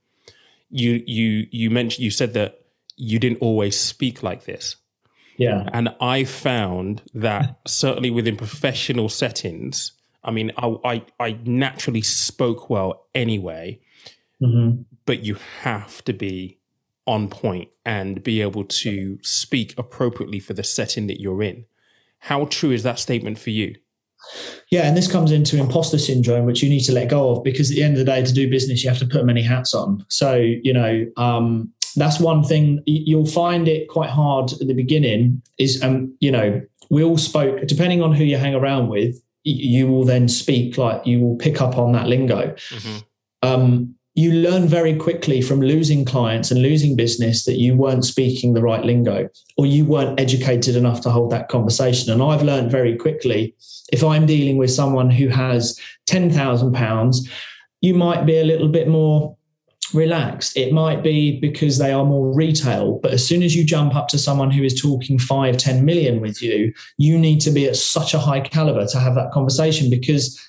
You 0.69 1.01
you 1.07 1.47
you 1.51 1.69
mentioned 1.69 2.03
you 2.03 2.11
said 2.11 2.33
that 2.33 2.59
you 2.99 3.17
didn't 3.17 3.39
always 3.39 3.79
speak 3.79 4.21
like 4.21 4.45
this. 4.45 4.75
Yeah. 5.37 5.69
And 5.71 5.95
I 6.01 6.25
found 6.25 7.01
that 7.13 7.59
certainly 7.65 8.11
within 8.11 8.35
professional 8.35 9.07
settings, 9.07 9.93
I 10.23 10.31
mean, 10.31 10.51
I, 10.57 10.75
I, 10.83 11.05
I 11.19 11.39
naturally 11.45 12.01
spoke 12.01 12.69
well 12.69 13.07
anyway, 13.15 13.79
mm-hmm. 14.41 14.81
but 15.05 15.23
you 15.23 15.37
have 15.61 16.03
to 16.03 16.13
be 16.13 16.59
on 17.07 17.29
point 17.29 17.69
and 17.85 18.21
be 18.21 18.41
able 18.41 18.65
to 18.65 19.17
speak 19.23 19.73
appropriately 19.77 20.41
for 20.41 20.53
the 20.53 20.63
setting 20.63 21.07
that 21.07 21.21
you're 21.21 21.41
in. 21.41 21.65
How 22.19 22.45
true 22.45 22.71
is 22.71 22.83
that 22.83 22.99
statement 22.99 23.39
for 23.39 23.51
you? 23.51 23.75
Yeah, 24.69 24.87
and 24.87 24.97
this 24.97 25.09
comes 25.09 25.31
into 25.31 25.57
imposter 25.57 25.97
syndrome, 25.97 26.45
which 26.45 26.61
you 26.61 26.69
need 26.69 26.81
to 26.81 26.91
let 26.91 27.09
go 27.09 27.31
of 27.31 27.43
because 27.43 27.71
at 27.71 27.75
the 27.75 27.83
end 27.83 27.93
of 27.93 27.99
the 27.99 28.11
day, 28.11 28.23
to 28.23 28.33
do 28.33 28.49
business, 28.49 28.83
you 28.83 28.89
have 28.89 28.99
to 28.99 29.07
put 29.07 29.25
many 29.25 29.41
hats 29.41 29.73
on. 29.73 30.05
So, 30.09 30.35
you 30.35 30.73
know, 30.73 31.05
um, 31.15 31.71
that's 31.95 32.19
one 32.19 32.43
thing 32.43 32.81
you'll 32.85 33.25
find 33.25 33.67
it 33.67 33.87
quite 33.89 34.09
hard 34.09 34.51
at 34.53 34.67
the 34.67 34.73
beginning 34.73 35.41
is 35.57 35.81
um 35.83 36.13
you 36.19 36.31
know 36.31 36.61
we 36.89 37.03
all 37.03 37.17
spoke 37.17 37.65
depending 37.67 38.01
on 38.01 38.13
who 38.13 38.23
you 38.23 38.37
hang 38.37 38.55
around 38.55 38.89
with 38.89 39.21
you 39.43 39.87
will 39.87 40.03
then 40.03 40.27
speak 40.27 40.77
like 40.77 41.05
you 41.05 41.19
will 41.19 41.35
pick 41.37 41.61
up 41.61 41.77
on 41.77 41.91
that 41.91 42.07
lingo 42.07 42.53
mm-hmm. 42.69 42.97
um, 43.41 43.95
you 44.15 44.33
learn 44.33 44.67
very 44.67 44.95
quickly 44.95 45.41
from 45.41 45.61
losing 45.61 46.03
clients 46.03 46.51
and 46.51 46.61
losing 46.61 46.95
business 46.95 47.45
that 47.45 47.57
you 47.57 47.73
weren't 47.73 48.03
speaking 48.03 48.53
the 48.53 48.61
right 48.61 48.83
lingo 48.83 49.29
or 49.57 49.65
you 49.65 49.85
weren't 49.85 50.19
educated 50.19 50.75
enough 50.75 50.99
to 51.01 51.09
hold 51.09 51.31
that 51.31 51.47
conversation 51.47 52.11
and 52.11 52.21
i've 52.21 52.43
learned 52.43 52.69
very 52.69 52.97
quickly 52.97 53.55
if 53.93 54.03
i'm 54.03 54.25
dealing 54.25 54.57
with 54.57 54.71
someone 54.71 55.09
who 55.09 55.29
has 55.29 55.79
10,000 56.07 56.73
pounds 56.73 57.29
you 57.81 57.93
might 57.93 58.25
be 58.25 58.37
a 58.37 58.43
little 58.43 58.67
bit 58.67 58.87
more 58.87 59.37
relaxed. 59.93 60.55
It 60.57 60.73
might 60.73 61.03
be 61.03 61.39
because 61.39 61.77
they 61.77 61.91
are 61.91 62.05
more 62.05 62.33
retail, 62.33 62.99
but 63.01 63.11
as 63.11 63.25
soon 63.25 63.43
as 63.43 63.55
you 63.55 63.63
jump 63.65 63.95
up 63.95 64.07
to 64.09 64.17
someone 64.17 64.51
who 64.51 64.63
is 64.63 64.79
talking 64.79 65.19
five, 65.19 65.57
10 65.57 65.85
million 65.85 66.21
with 66.21 66.41
you, 66.41 66.73
you 66.97 67.17
need 67.17 67.39
to 67.41 67.51
be 67.51 67.67
at 67.67 67.75
such 67.75 68.13
a 68.13 68.19
high 68.19 68.41
caliber 68.41 68.85
to 68.87 68.99
have 68.99 69.15
that 69.15 69.31
conversation 69.31 69.89
because 69.89 70.39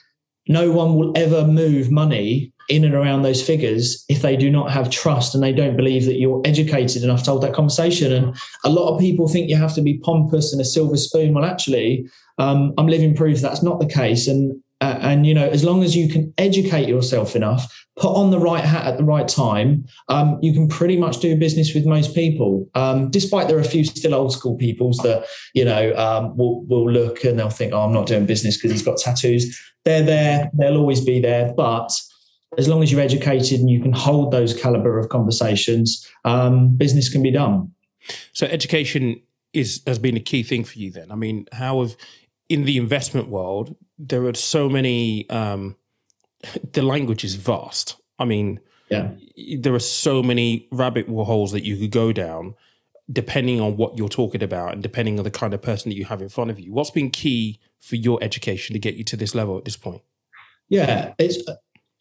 no 0.48 0.70
one 0.70 0.94
will 0.96 1.12
ever 1.16 1.46
move 1.46 1.90
money 1.90 2.52
in 2.68 2.84
and 2.84 2.94
around 2.94 3.22
those 3.22 3.42
figures 3.42 4.04
if 4.08 4.22
they 4.22 4.36
do 4.36 4.48
not 4.48 4.70
have 4.70 4.90
trust 4.90 5.34
and 5.34 5.42
they 5.42 5.52
don't 5.52 5.76
believe 5.76 6.06
that 6.06 6.18
you're 6.18 6.40
educated 6.44 7.02
enough 7.02 7.24
to 7.24 7.30
hold 7.30 7.42
that 7.42 7.52
conversation. 7.52 8.12
And 8.12 8.36
a 8.64 8.70
lot 8.70 8.92
of 8.92 9.00
people 9.00 9.28
think 9.28 9.50
you 9.50 9.56
have 9.56 9.74
to 9.74 9.82
be 9.82 9.98
pompous 9.98 10.52
and 10.52 10.60
a 10.60 10.64
silver 10.64 10.96
spoon. 10.96 11.34
Well, 11.34 11.44
actually, 11.44 12.08
um, 12.38 12.72
I'm 12.78 12.86
living 12.86 13.14
proof 13.14 13.40
that's 13.40 13.62
not 13.62 13.80
the 13.80 13.86
case. 13.86 14.28
And 14.28 14.62
uh, 14.80 14.98
and 15.00 15.26
you 15.26 15.34
know, 15.34 15.46
as 15.48 15.62
long 15.62 15.82
as 15.82 15.94
you 15.94 16.08
can 16.08 16.32
educate 16.38 16.88
yourself 16.88 17.36
enough, 17.36 17.84
put 17.98 18.14
on 18.14 18.30
the 18.30 18.38
right 18.38 18.64
hat 18.64 18.86
at 18.86 18.96
the 18.96 19.04
right 19.04 19.28
time, 19.28 19.84
um, 20.08 20.38
you 20.40 20.54
can 20.54 20.68
pretty 20.68 20.96
much 20.96 21.18
do 21.18 21.36
business 21.36 21.74
with 21.74 21.84
most 21.84 22.14
people. 22.14 22.68
Um, 22.74 23.10
despite 23.10 23.48
there 23.48 23.58
are 23.58 23.60
a 23.60 23.64
few 23.64 23.84
still 23.84 24.14
old 24.14 24.32
school 24.32 24.56
peoples 24.56 24.96
that 24.98 25.26
you 25.54 25.64
know 25.64 25.94
um, 25.96 26.36
will 26.36 26.64
will 26.64 26.90
look 26.90 27.24
and 27.24 27.38
they'll 27.38 27.50
think, 27.50 27.72
"Oh, 27.72 27.82
I'm 27.82 27.92
not 27.92 28.06
doing 28.06 28.24
business 28.24 28.56
because 28.56 28.72
he's 28.72 28.82
got 28.82 28.96
tattoos." 28.96 29.58
They're 29.84 30.02
there; 30.02 30.50
they'll 30.54 30.78
always 30.78 31.04
be 31.04 31.20
there. 31.20 31.52
But 31.54 31.92
as 32.56 32.66
long 32.66 32.82
as 32.82 32.90
you're 32.90 33.02
educated 33.02 33.60
and 33.60 33.68
you 33.68 33.80
can 33.80 33.92
hold 33.92 34.32
those 34.32 34.58
caliber 34.58 34.98
of 34.98 35.10
conversations, 35.10 36.06
um, 36.24 36.74
business 36.76 37.08
can 37.10 37.22
be 37.22 37.30
done. 37.30 37.70
So 38.32 38.46
education 38.46 39.20
is 39.52 39.82
has 39.86 39.98
been 39.98 40.16
a 40.16 40.20
key 40.20 40.42
thing 40.42 40.64
for 40.64 40.78
you. 40.78 40.90
Then, 40.90 41.12
I 41.12 41.16
mean, 41.16 41.46
how 41.52 41.82
have 41.82 41.96
in 42.50 42.64
the 42.64 42.76
investment 42.76 43.28
world 43.28 43.74
there 44.00 44.24
are 44.24 44.34
so 44.34 44.68
many. 44.68 45.28
Um, 45.30 45.76
the 46.72 46.82
language 46.82 47.22
is 47.22 47.34
vast. 47.34 47.96
I 48.18 48.24
mean, 48.24 48.60
yeah, 48.88 49.10
there 49.58 49.74
are 49.74 49.78
so 49.78 50.22
many 50.22 50.66
rabbit 50.72 51.06
holes 51.06 51.52
that 51.52 51.64
you 51.64 51.76
could 51.76 51.90
go 51.90 52.12
down, 52.12 52.54
depending 53.12 53.60
on 53.60 53.76
what 53.76 53.98
you're 53.98 54.08
talking 54.08 54.42
about 54.42 54.72
and 54.72 54.82
depending 54.82 55.18
on 55.18 55.24
the 55.24 55.30
kind 55.30 55.52
of 55.52 55.60
person 55.60 55.90
that 55.90 55.96
you 55.96 56.06
have 56.06 56.22
in 56.22 56.30
front 56.30 56.50
of 56.50 56.58
you. 56.58 56.72
What's 56.72 56.90
been 56.90 57.10
key 57.10 57.60
for 57.78 57.96
your 57.96 58.18
education 58.22 58.72
to 58.72 58.78
get 58.78 58.94
you 58.94 59.04
to 59.04 59.16
this 59.16 59.34
level 59.34 59.58
at 59.58 59.64
this 59.64 59.76
point? 59.76 60.02
Yeah, 60.68 61.14
it's 61.18 61.38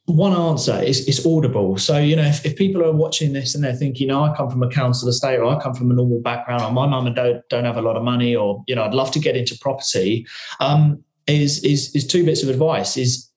one 0.10 0.34
answer 0.34 0.82
is 0.82 1.08
it's 1.08 1.26
audible. 1.26 1.78
So, 1.78 1.98
you 1.98 2.16
know, 2.16 2.24
if, 2.24 2.46
if 2.46 2.56
people 2.56 2.84
are 2.84 2.92
watching 2.92 3.34
this 3.34 3.56
and 3.56 3.64
they're 3.64 3.76
thinking, 3.76 4.08
know, 4.08 4.24
I 4.24 4.36
come 4.36 4.50
from 4.50 4.64
a 4.64 4.70
council 4.70 5.08
estate 5.10 5.38
or 5.38 5.46
I 5.46 5.62
come 5.62 5.74
from 5.74 5.92
a 5.92 5.94
normal 5.94 6.20
background 6.20 6.62
or 6.64 6.72
my 6.72 6.88
mum 6.88 7.08
and 7.08 7.16
dad 7.16 7.44
don't 7.50 7.66
have 7.66 7.78
a 7.78 7.82
lot 7.82 7.96
of 7.96 8.04
money 8.04 8.36
or, 8.36 8.64
you 8.68 8.76
know, 8.76 8.84
I'd 8.84 8.94
love 8.94 9.12
to 9.12 9.20
get 9.20 9.38
into 9.38 9.58
property, 9.60 10.26
um, 10.60 11.04
is, 11.28 11.64
is, 11.64 11.96
is 11.96 12.08
two 12.08 12.26
bits 12.26 12.44
of 12.44 12.50
advice 12.50 12.98
is 12.98 13.30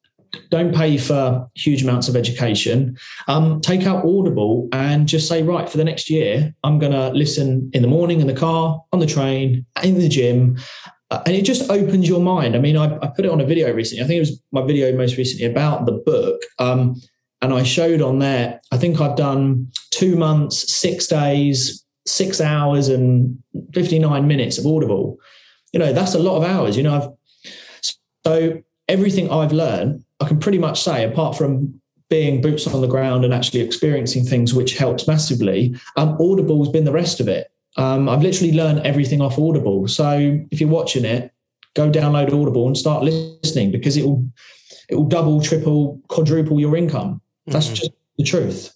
don't 0.51 0.75
pay 0.75 0.97
for 0.97 1.47
huge 1.55 1.83
amounts 1.83 2.09
of 2.09 2.17
education. 2.17 2.97
Um, 3.29 3.61
take 3.61 3.87
out 3.87 4.05
Audible 4.05 4.69
and 4.73 5.07
just 5.07 5.29
say, 5.29 5.43
right, 5.43 5.69
for 5.69 5.77
the 5.77 5.85
next 5.85 6.09
year, 6.09 6.55
I'm 6.65 6.79
going 6.79 6.93
to 6.93 7.11
listen 7.11 7.71
in 7.75 7.83
the 7.83 7.89
morning, 7.89 8.21
in 8.21 8.27
the 8.27 8.35
car, 8.35 8.83
on 8.93 8.99
the 8.99 9.07
train, 9.07 9.67
in 9.83 9.99
the 9.99 10.09
gym. 10.09 10.57
Uh, 11.13 11.23
and 11.27 11.37
it 11.37 11.43
just 11.43 11.71
opens 11.71 12.09
your 12.09 12.21
mind. 12.21 12.57
I 12.57 12.59
mean, 12.59 12.79
I, 12.79 12.87
I, 13.03 13.07
put 13.09 13.27
it 13.27 13.31
on 13.31 13.39
a 13.39 13.45
video 13.45 13.71
recently. 13.75 14.03
I 14.03 14.07
think 14.07 14.17
it 14.17 14.21
was 14.21 14.43
my 14.51 14.63
video 14.63 14.97
most 14.97 15.19
recently 15.19 15.45
about 15.45 15.85
the 15.85 15.93
book. 15.93 16.41
Um, 16.59 16.99
and 17.43 17.53
I 17.53 17.65
showed 17.65 18.01
on 18.01 18.19
there, 18.19 18.63
I 18.73 18.79
think 18.79 18.99
I've 18.99 19.15
done 19.15 19.71
two 19.91 20.17
months, 20.17 20.73
six 20.73 21.07
days, 21.07 21.85
six 22.07 22.41
hours, 22.41 22.89
and 22.89 23.37
59 23.75 24.27
minutes 24.27 24.57
of 24.57 24.67
Audible. 24.67 25.19
You 25.75 25.81
know, 25.81 25.93
that's 25.93 26.15
a 26.15 26.19
lot 26.19 26.39
of 26.39 26.45
hours. 26.45 26.79
You 26.79 26.85
know, 26.85 26.95
I've, 26.95 27.53
so 28.25 28.63
everything 28.89 29.31
I've 29.31 29.53
learned, 29.53 30.03
I 30.19 30.27
can 30.27 30.39
pretty 30.39 30.59
much 30.59 30.83
say, 30.83 31.05
apart 31.05 31.37
from 31.37 31.79
being 32.09 32.41
boots 32.41 32.67
on 32.67 32.81
the 32.81 32.87
ground 32.87 33.27
and 33.27 33.35
actually 33.35 33.61
experiencing 33.61 34.25
things, 34.25 34.55
which 34.55 34.79
helps 34.79 35.07
massively, 35.07 35.77
um, 35.99 36.17
Audible's 36.19 36.71
been 36.71 36.87
the 36.87 36.91
rest 36.93 37.21
of 37.21 37.29
it. 37.29 37.49
Um, 37.77 38.09
I've 38.09 38.23
literally 38.23 38.53
learned 38.53 38.81
everything 38.81 39.21
off 39.21 39.39
Audible. 39.39 39.89
So 39.89 40.41
if 40.51 40.61
you're 40.61 40.69
watching 40.69 41.05
it, 41.05 41.33
go 41.75 41.91
download 41.91 42.29
Audible 42.29 42.67
and 42.67 42.77
start 42.77 43.03
listening 43.03 43.71
because 43.71 43.97
it 43.97 44.05
will 44.05 44.27
it 44.89 44.97
will 44.97 45.09
double, 45.09 45.41
triple, 45.41 46.01
quadruple 46.09 46.61
your 46.61 46.77
income. 46.77 47.21
That's 47.47 47.67
mm-hmm. 47.67 47.75
just 47.75 47.91
the 48.19 48.25
truth. 48.25 48.75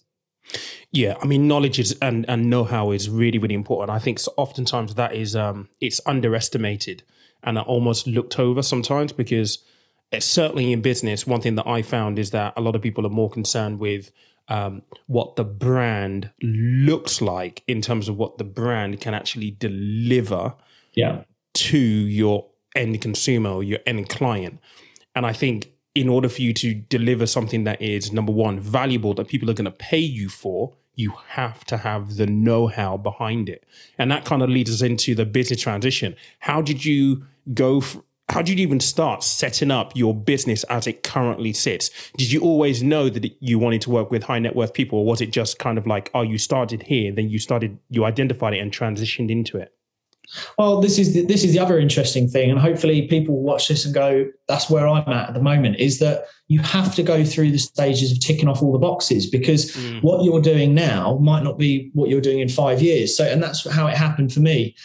Yeah, 0.91 1.15
I 1.21 1.25
mean, 1.25 1.47
knowledge 1.47 1.79
is 1.79 1.97
and 2.01 2.27
and 2.29 2.49
know 2.49 2.63
how 2.63 2.91
is 2.91 3.09
really 3.09 3.37
really 3.37 3.55
important. 3.55 3.95
I 3.95 3.99
think 3.99 4.19
so 4.19 4.33
oftentimes 4.37 4.95
that 4.95 5.13
is 5.13 5.35
um 5.35 5.69
it's 5.79 6.01
underestimated 6.05 7.03
and 7.43 7.57
almost 7.59 8.07
looked 8.07 8.39
over 8.39 8.61
sometimes 8.61 9.11
because 9.11 9.63
it's 10.11 10.25
certainly 10.25 10.71
in 10.71 10.81
business. 10.81 11.27
One 11.27 11.41
thing 11.41 11.55
that 11.55 11.67
I 11.67 11.81
found 11.81 12.17
is 12.17 12.31
that 12.31 12.53
a 12.55 12.61
lot 12.61 12.75
of 12.75 12.81
people 12.81 13.05
are 13.05 13.11
more 13.11 13.29
concerned 13.29 13.79
with 13.79 14.11
um, 14.49 14.81
what 15.07 15.35
the 15.35 15.43
brand 15.43 16.29
looks 16.41 17.21
like 17.21 17.63
in 17.67 17.81
terms 17.81 18.07
of 18.09 18.17
what 18.17 18.37
the 18.37 18.43
brand 18.43 19.01
can 19.01 19.13
actually 19.13 19.51
deliver 19.51 20.53
yeah. 20.93 21.23
to 21.53 21.77
your 21.77 22.47
end 22.75 23.01
consumer 23.01 23.49
or 23.49 23.63
your 23.63 23.79
end 23.85 24.09
client. 24.09 24.59
And 25.15 25.25
I 25.25 25.33
think 25.33 25.71
in 25.95 26.09
order 26.09 26.29
for 26.29 26.41
you 26.41 26.53
to 26.53 26.75
deliver 26.75 27.25
something 27.25 27.63
that 27.63 27.81
is 27.81 28.13
number 28.13 28.31
one 28.31 28.59
valuable 28.59 29.13
that 29.15 29.27
people 29.27 29.49
are 29.49 29.53
going 29.53 29.65
to 29.65 29.71
pay 29.71 29.97
you 29.97 30.29
for, 30.29 30.73
you 30.93 31.13
have 31.29 31.63
to 31.65 31.77
have 31.77 32.17
the 32.17 32.25
know-how 32.25 32.97
behind 32.97 33.49
it, 33.49 33.63
and 33.97 34.09
that 34.11 34.25
kind 34.25 34.41
of 34.41 34.49
leads 34.49 34.71
us 34.71 34.81
into 34.81 35.13
the 35.13 35.25
business 35.25 35.61
transition. 35.61 36.15
How 36.39 36.61
did 36.61 36.85
you 36.85 37.25
go? 37.53 37.83
How 38.29 38.41
did 38.41 38.59
you 38.59 38.63
even 38.63 38.79
start 38.79 39.23
setting 39.23 39.71
up 39.71 39.95
your 39.95 40.13
business 40.13 40.63
as 40.65 40.85
it 40.85 41.03
currently 41.03 41.53
sits? 41.53 41.89
Did 42.17 42.31
you 42.31 42.41
always 42.41 42.83
know 42.83 43.09
that 43.09 43.31
you 43.39 43.57
wanted 43.57 43.81
to 43.81 43.89
work 43.89 44.11
with 44.11 44.23
high 44.23 44.39
net 44.39 44.55
worth 44.55 44.73
people, 44.73 44.99
or 44.99 45.05
was 45.05 45.21
it 45.21 45.31
just 45.31 45.59
kind 45.59 45.77
of 45.77 45.87
like, 45.87 46.11
oh, 46.13 46.23
you 46.23 46.37
started 46.37 46.83
here, 46.83 47.11
then 47.11 47.29
you 47.29 47.39
started, 47.39 47.77
you 47.89 48.03
identified 48.03 48.53
it 48.53 48.59
and 48.59 48.71
transitioned 48.71 49.31
into 49.31 49.57
it? 49.57 49.73
Well, 50.57 50.81
this 50.81 50.99
is 50.99 51.13
the, 51.13 51.25
this 51.25 51.45
is 51.45 51.53
the 51.53 51.59
other 51.59 51.79
interesting 51.79 52.27
thing, 52.27 52.51
and 52.51 52.59
hopefully 52.59 53.07
people 53.07 53.41
watch 53.41 53.69
this 53.69 53.85
and 53.85 53.93
go, 53.93 54.27
"That's 54.49 54.69
where 54.69 54.85
I'm 54.85 55.07
at 55.07 55.29
at 55.29 55.33
the 55.33 55.41
moment." 55.41 55.79
Is 55.79 55.99
that 55.99 56.25
you 56.49 56.59
have 56.59 56.93
to 56.95 57.03
go 57.03 57.23
through 57.23 57.51
the 57.51 57.57
stages 57.57 58.11
of 58.11 58.19
ticking 58.19 58.49
off 58.49 58.61
all 58.61 58.73
the 58.73 58.77
boxes 58.77 59.29
because 59.29 59.71
mm. 59.71 60.03
what 60.03 60.25
you're 60.25 60.41
doing 60.41 60.73
now 60.73 61.17
might 61.21 61.43
not 61.43 61.57
be 61.57 61.91
what 61.93 62.09
you're 62.09 62.19
doing 62.19 62.39
in 62.39 62.49
five 62.49 62.81
years. 62.81 63.15
So, 63.15 63.23
and 63.23 63.41
that's 63.41 63.69
how 63.71 63.87
it 63.87 63.95
happened 63.95 64.33
for 64.33 64.41
me. 64.41 64.75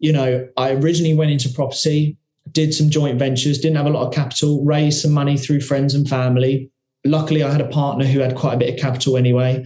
You 0.00 0.12
know, 0.12 0.48
I 0.56 0.72
originally 0.72 1.14
went 1.14 1.30
into 1.30 1.50
property 1.50 2.16
did 2.52 2.74
some 2.74 2.90
joint 2.90 3.18
ventures, 3.18 3.58
didn't 3.58 3.76
have 3.76 3.86
a 3.86 3.90
lot 3.90 4.06
of 4.06 4.14
capital, 4.14 4.64
raised 4.64 5.00
some 5.00 5.12
money 5.12 5.36
through 5.36 5.60
friends 5.60 5.94
and 5.94 6.08
family. 6.08 6.70
Luckily, 7.04 7.42
I 7.42 7.50
had 7.50 7.60
a 7.60 7.68
partner 7.68 8.04
who 8.04 8.20
had 8.20 8.36
quite 8.36 8.54
a 8.54 8.58
bit 8.58 8.74
of 8.74 8.80
capital 8.80 9.16
anyway. 9.16 9.64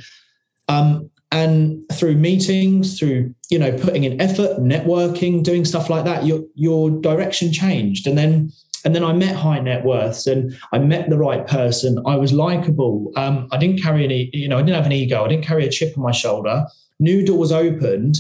Um, 0.69 1.11
and 1.33 1.83
through 1.93 2.15
meetings, 2.15 2.99
through 2.99 3.35
you 3.51 3.59
know 3.59 3.77
putting 3.77 4.05
in 4.05 4.21
effort, 4.21 4.59
networking, 4.59 5.43
doing 5.43 5.65
stuff 5.65 5.91
like 5.91 6.05
that, 6.05 6.25
your 6.25 6.43
your 6.55 6.91
direction 6.91 7.53
changed. 7.53 8.07
And 8.07 8.17
then 8.17 8.53
and 8.85 8.95
then 8.95 9.03
I 9.03 9.13
met 9.13 9.35
high 9.35 9.61
net 9.61 9.85
worths, 9.85 10.27
and 10.27 10.57
I 10.73 10.79
met 10.79 11.09
the 11.09 11.19
right 11.19 11.47
person. 11.47 12.01
I 12.07 12.17
was 12.17 12.33
likable. 12.33 13.11
Um, 13.17 13.49
I 13.51 13.57
didn't 13.57 13.83
carry 13.83 14.05
any, 14.05 14.31
you 14.33 14.47
know, 14.47 14.59
I 14.59 14.63
didn't 14.63 14.77
have 14.77 14.87
an 14.87 14.93
ego. 14.93 15.25
I 15.25 15.29
didn't 15.29 15.45
carry 15.45 15.67
a 15.67 15.71
chip 15.71 15.97
on 15.97 16.03
my 16.03 16.13
shoulder. 16.13 16.67
New 17.01 17.25
doors 17.25 17.51
opened, 17.51 18.17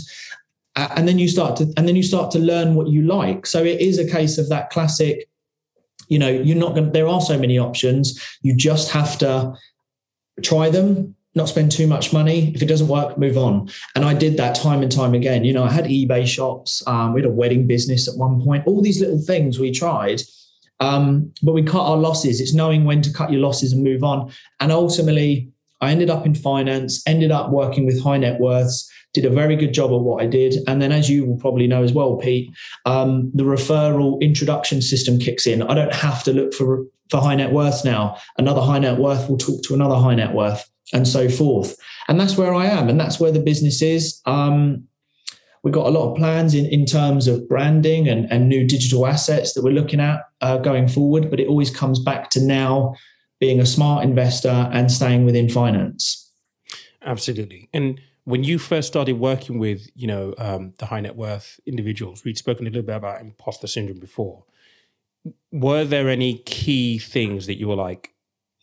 and 0.77 1.07
then 1.07 1.19
you 1.19 1.29
start 1.29 1.57
to 1.57 1.73
and 1.77 1.87
then 1.87 1.97
you 1.97 2.03
start 2.03 2.31
to 2.33 2.39
learn 2.39 2.75
what 2.75 2.89
you 2.89 3.03
like. 3.03 3.47
So 3.47 3.63
it 3.63 3.81
is 3.81 3.99
a 3.99 4.09
case 4.09 4.39
of 4.39 4.49
that 4.49 4.71
classic 4.71 5.29
you 6.09 6.19
know 6.19 6.29
you're 6.29 6.57
not 6.57 6.75
going 6.75 6.93
there 6.93 7.09
are 7.09 7.21
so 7.21 7.39
many 7.39 7.59
options. 7.59 8.21
You 8.43 8.57
just 8.57 8.91
have 8.91 9.19
to 9.19 9.55
try 10.43 10.71
them 10.71 11.15
not 11.37 11.49
spend 11.49 11.73
too 11.73 11.89
much 11.89 12.13
money. 12.13 12.53
If 12.55 12.63
it 12.63 12.67
doesn't 12.67 12.89
work 12.89 13.19
move 13.19 13.37
on. 13.37 13.69
And 13.95 14.05
i 14.05 14.15
did 14.15 14.37
that 14.37 14.55
time 14.55 14.83
and 14.83 14.91
time 14.91 15.15
again. 15.15 15.45
You 15.45 15.53
know 15.53 15.65
i 15.65 15.71
had 15.71 15.87
ebay 15.87 16.27
shops 16.27 16.83
um, 16.87 17.13
we 17.13 17.21
had 17.21 17.31
a 17.31 17.35
wedding 17.35 17.67
business 17.67 18.09
at 18.09 18.17
one 18.17 18.43
point 18.43 18.67
all 18.67 18.83
these 18.83 19.01
little 19.01 19.21
things 19.21 19.59
we 19.59 19.71
tried 19.71 20.23
um, 20.81 21.33
but 21.43 21.53
we 21.53 21.63
cut 21.63 21.87
our 21.87 21.97
losses. 21.97 22.41
It's 22.41 22.53
knowing 22.53 22.85
when 22.85 23.01
to 23.03 23.13
cut 23.13 23.31
your 23.31 23.41
losses 23.41 23.73
and 23.73 23.85
move 23.85 24.03
on. 24.03 24.33
And 24.61 24.73
ultimately 24.73 25.51
i 25.81 25.91
ended 25.91 26.09
up 26.09 26.25
in 26.25 26.35
finance 26.35 27.03
ended 27.07 27.33
up 27.33 27.51
working 27.51 27.85
with 27.85 28.03
high 28.03 28.17
net 28.17 28.41
worths 28.41 28.91
did 29.15 29.25
a 29.25 29.31
very 29.31 29.57
good 29.57 29.73
job 29.73 29.95
of 29.95 30.03
what 30.03 30.23
I 30.23 30.27
did. 30.27 30.57
And 30.67 30.83
then, 30.83 30.93
as 30.93 31.09
you 31.09 31.25
will 31.25 31.39
probably 31.39 31.67
know 31.67 31.83
as 31.83 31.93
well, 31.93 32.17
Pete, 32.17 32.53
um, 32.85 33.31
the 33.33 33.45
referral 33.45 34.21
introduction 34.21 34.83
system 34.83 35.19
kicks 35.19 35.47
in. 35.47 35.63
I 35.63 35.75
don't 35.75 35.95
have 35.95 36.23
to 36.25 36.33
look 36.33 36.53
for 36.53 36.85
for 37.11 37.21
high 37.21 37.37
net 37.37 37.53
worth 37.53 37.85
now. 37.85 38.17
Another 38.37 38.61
high 38.61 38.79
net 38.79 38.99
worth 38.99 39.29
will 39.29 39.39
talk 39.39 39.63
to 39.63 39.75
another 39.75 39.97
high 39.97 40.15
net 40.15 40.35
worth, 40.35 40.69
and 40.93 41.09
so 41.09 41.29
forth. 41.29 41.77
And 42.09 42.21
that's 42.21 42.37
where 42.37 42.53
I 42.55 42.67
am, 42.67 42.89
and 42.89 43.01
that's 43.01 43.19
where 43.19 43.33
the 43.33 43.41
business 43.41 43.81
is. 43.81 44.21
Um, 44.27 44.87
we've 45.63 45.73
got 45.73 45.87
a 45.87 45.91
lot 45.91 46.11
of 46.11 46.17
plans 46.17 46.55
in, 46.55 46.67
in 46.67 46.85
terms 46.85 47.27
of 47.27 47.49
branding 47.49 48.07
and, 48.09 48.31
and 48.31 48.49
new 48.49 48.67
digital 48.67 49.07
assets 49.07 49.55
that 49.55 49.65
we're 49.65 49.73
looking 49.73 50.01
at 50.01 50.21
uh, 50.43 50.59
going 50.59 50.89
forward, 50.89 51.31
but 51.31 51.41
it 51.41 51.49
always 51.49 51.71
comes 51.71 51.99
back 51.99 52.31
to 52.31 52.41
now 52.41 52.95
being 53.41 53.61
a 53.61 53.67
smart 53.67 54.05
investor 54.05 54.69
and 54.73 54.93
staying 54.93 55.25
within 55.25 55.49
finance. 55.49 56.31
Absolutely. 57.03 57.69
And 57.73 58.01
when 58.25 58.43
you 58.43 58.59
first 58.59 58.89
started 58.89 59.19
working 59.19 59.59
with, 59.59 59.89
you 59.95 60.07
know, 60.07 60.35
um, 60.39 60.73
the 60.79 60.87
high 60.87 61.01
net 61.01 61.17
worth 61.17 61.61
individuals, 61.67 62.25
we'd 62.25 62.39
spoken 62.39 62.67
a 62.67 62.71
little 62.71 62.83
bit 62.83 62.97
about 62.97 63.21
imposter 63.21 63.67
syndrome 63.67 64.01
before. 64.01 64.45
Were 65.53 65.85
there 65.85 66.09
any 66.09 66.39
key 66.39 66.99
things 66.99 67.47
that 67.47 67.59
you 67.59 67.69
were 67.69 67.77
like, 67.77 68.15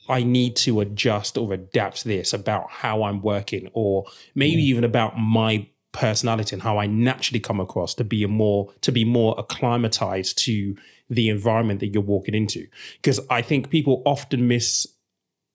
I 0.09 0.23
need 0.23 0.55
to 0.57 0.81
adjust 0.81 1.37
or 1.37 1.53
adapt 1.53 2.03
this 2.03 2.33
about 2.33 2.69
how 2.69 3.03
I'm 3.03 3.21
working, 3.21 3.69
or 3.73 4.05
maybe 4.35 4.61
mm. 4.63 4.65
even 4.65 4.83
about 4.83 5.17
my 5.17 5.67
personality 5.91 6.55
and 6.55 6.63
how 6.63 6.77
I 6.77 6.87
naturally 6.87 7.39
come 7.39 7.59
across 7.59 7.93
to 7.95 8.03
be 8.03 8.23
a 8.23 8.27
more 8.27 8.73
to 8.81 8.91
be 8.91 9.05
more 9.05 9.35
acclimatized 9.37 10.37
to 10.39 10.75
the 11.09 11.29
environment 11.29 11.81
that 11.81 11.87
you're 11.87 12.01
walking 12.01 12.33
into? 12.33 12.67
Because 12.97 13.19
I 13.29 13.41
think 13.41 13.69
people 13.69 14.01
often 14.05 14.47
miss 14.47 14.87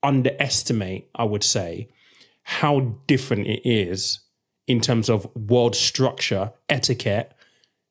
underestimate, 0.03 1.11
I 1.15 1.25
would 1.25 1.43
say, 1.43 1.89
how 2.49 2.95
different 3.09 3.49
it 3.49 3.69
is 3.69 4.21
in 4.69 4.81
terms 4.81 5.09
of 5.09 5.29
world 5.35 5.75
structure, 5.75 6.53
etiquette, 6.69 7.33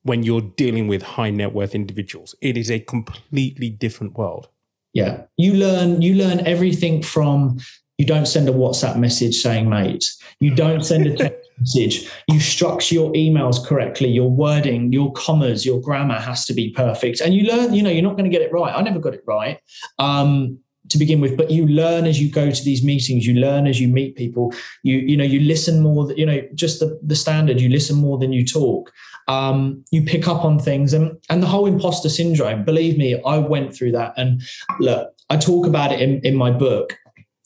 when 0.03 0.23
you're 0.23 0.41
dealing 0.41 0.87
with 0.87 1.01
high 1.01 1.29
net 1.29 1.51
worth 1.53 1.75
individuals. 1.75 2.33
It 2.41 2.55
is 2.55 2.71
a 2.71 2.79
completely 2.79 3.69
different 3.69 4.17
world. 4.17 4.47
Yeah. 4.93 5.23
You 5.35 5.55
learn 5.55 6.01
you 6.01 6.15
learn 6.15 6.39
everything 6.47 7.03
from 7.03 7.59
you 7.97 8.05
don't 8.05 8.27
send 8.27 8.47
a 8.47 8.53
WhatsApp 8.53 8.97
message 8.97 9.35
saying 9.35 9.69
mate. 9.69 10.05
You 10.39 10.55
don't 10.55 10.85
send 10.85 11.05
a 11.07 11.17
text 11.17 11.49
message. 11.59 12.09
You 12.29 12.39
structure 12.39 12.95
your 12.95 13.11
emails 13.11 13.65
correctly, 13.65 14.07
your 14.07 14.29
wording, 14.29 14.93
your 14.93 15.11
commas, 15.13 15.65
your 15.65 15.81
grammar 15.81 16.19
has 16.19 16.45
to 16.45 16.53
be 16.53 16.71
perfect. 16.71 17.19
And 17.19 17.33
you 17.33 17.43
learn, 17.43 17.73
you 17.73 17.83
know, 17.83 17.89
you're 17.89 18.03
not 18.03 18.17
going 18.17 18.29
to 18.29 18.37
get 18.37 18.41
it 18.41 18.53
right. 18.53 18.73
I 18.73 18.81
never 18.81 18.99
got 18.99 19.13
it 19.13 19.23
right. 19.27 19.59
Um, 19.99 20.59
to 20.89 20.97
begin 20.97 21.19
with 21.19 21.37
but 21.37 21.51
you 21.51 21.67
learn 21.67 22.05
as 22.05 22.21
you 22.21 22.29
go 22.29 22.51
to 22.51 22.63
these 22.63 22.83
meetings 22.83 23.25
you 23.25 23.33
learn 23.35 23.67
as 23.67 23.79
you 23.79 23.87
meet 23.87 24.15
people. 24.15 24.53
You 24.83 24.97
you 24.97 25.17
know 25.17 25.23
you 25.23 25.39
listen 25.39 25.81
more 25.81 26.11
you 26.13 26.25
know 26.25 26.41
just 26.53 26.79
the, 26.79 26.99
the 27.03 27.15
standard 27.15 27.59
you 27.59 27.69
listen 27.69 27.95
more 27.95 28.17
than 28.17 28.33
you 28.33 28.45
talk. 28.45 28.91
Um, 29.27 29.83
you 29.91 30.03
pick 30.03 30.27
up 30.27 30.45
on 30.45 30.59
things 30.59 30.93
and 30.93 31.17
and 31.29 31.41
the 31.41 31.47
whole 31.47 31.65
imposter 31.65 32.09
syndrome 32.09 32.63
believe 32.63 32.97
me 32.97 33.19
i 33.25 33.37
went 33.37 33.75
through 33.75 33.93
that. 33.93 34.13
And 34.17 34.41
look 34.79 35.13
i 35.29 35.37
talk 35.37 35.65
about 35.65 35.91
it 35.91 36.01
in, 36.01 36.21
in 36.23 36.35
my 36.35 36.51
book 36.51 36.97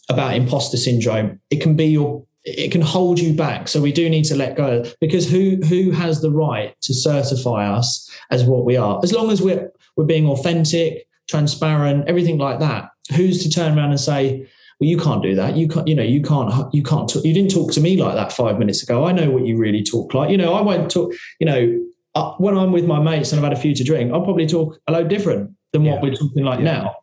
about 0.09 0.35
imposter 0.35 0.77
syndrome. 0.77 1.39
It 1.49 1.61
can 1.61 1.75
be 1.75 1.85
your 1.85 2.25
it 2.45 2.71
can 2.71 2.81
hold 2.81 3.19
you 3.19 3.33
back. 3.33 3.67
So 3.67 3.81
we 3.81 3.91
do 3.91 4.09
need 4.09 4.23
to 4.25 4.35
let 4.35 4.55
go 4.55 4.83
because 4.99 5.29
who 5.29 5.57
who 5.67 5.91
has 5.91 6.21
the 6.21 6.31
right 6.31 6.75
to 6.81 6.93
certify 6.93 7.69
us 7.69 8.09
as 8.31 8.43
what 8.43 8.65
we 8.65 8.75
are? 8.75 8.99
As 9.03 9.13
long 9.13 9.29
as 9.29 9.41
we're 9.41 9.71
we're 9.95 10.05
being 10.05 10.27
authentic 10.27 11.05
transparent 11.29 12.07
everything 12.07 12.39
like 12.39 12.59
that 12.59 12.89
who's 13.15 13.43
to 13.43 13.49
turn 13.49 13.77
around 13.77 13.89
and 13.89 13.99
say 13.99 14.47
well 14.79 14.89
you 14.89 14.97
can't 14.97 15.23
do 15.23 15.35
that 15.35 15.55
you 15.55 15.67
can't 15.67 15.87
you 15.87 15.95
know 15.95 16.03
you 16.03 16.21
can't 16.21 16.73
you 16.73 16.83
can't 16.83 17.09
talk, 17.09 17.23
you 17.23 17.33
didn't 17.33 17.51
talk 17.51 17.71
to 17.71 17.81
me 17.81 18.01
like 18.01 18.15
that 18.15 18.31
five 18.31 18.57
minutes 18.57 18.83
ago 18.83 19.05
i 19.05 19.11
know 19.11 19.29
what 19.29 19.45
you 19.45 19.57
really 19.57 19.83
talk 19.83 20.13
like 20.13 20.29
you 20.29 20.37
know 20.37 20.53
i 20.53 20.61
won't 20.61 20.89
talk 20.89 21.11
you 21.39 21.45
know 21.45 21.85
uh, 22.15 22.33
when 22.37 22.57
i'm 22.57 22.71
with 22.71 22.85
my 22.85 22.99
mates 22.99 23.31
and 23.31 23.39
i've 23.39 23.43
had 23.43 23.57
a 23.57 23.61
few 23.61 23.73
to 23.73 23.83
drink 23.83 24.11
i'll 24.11 24.23
probably 24.23 24.47
talk 24.47 24.77
a 24.87 24.91
lot 24.91 25.07
different 25.07 25.51
than 25.73 25.83
what 25.83 26.01
we're 26.01 26.13
talking 26.13 26.43
like 26.43 26.59
yeah. 26.59 26.65
now 26.65 26.95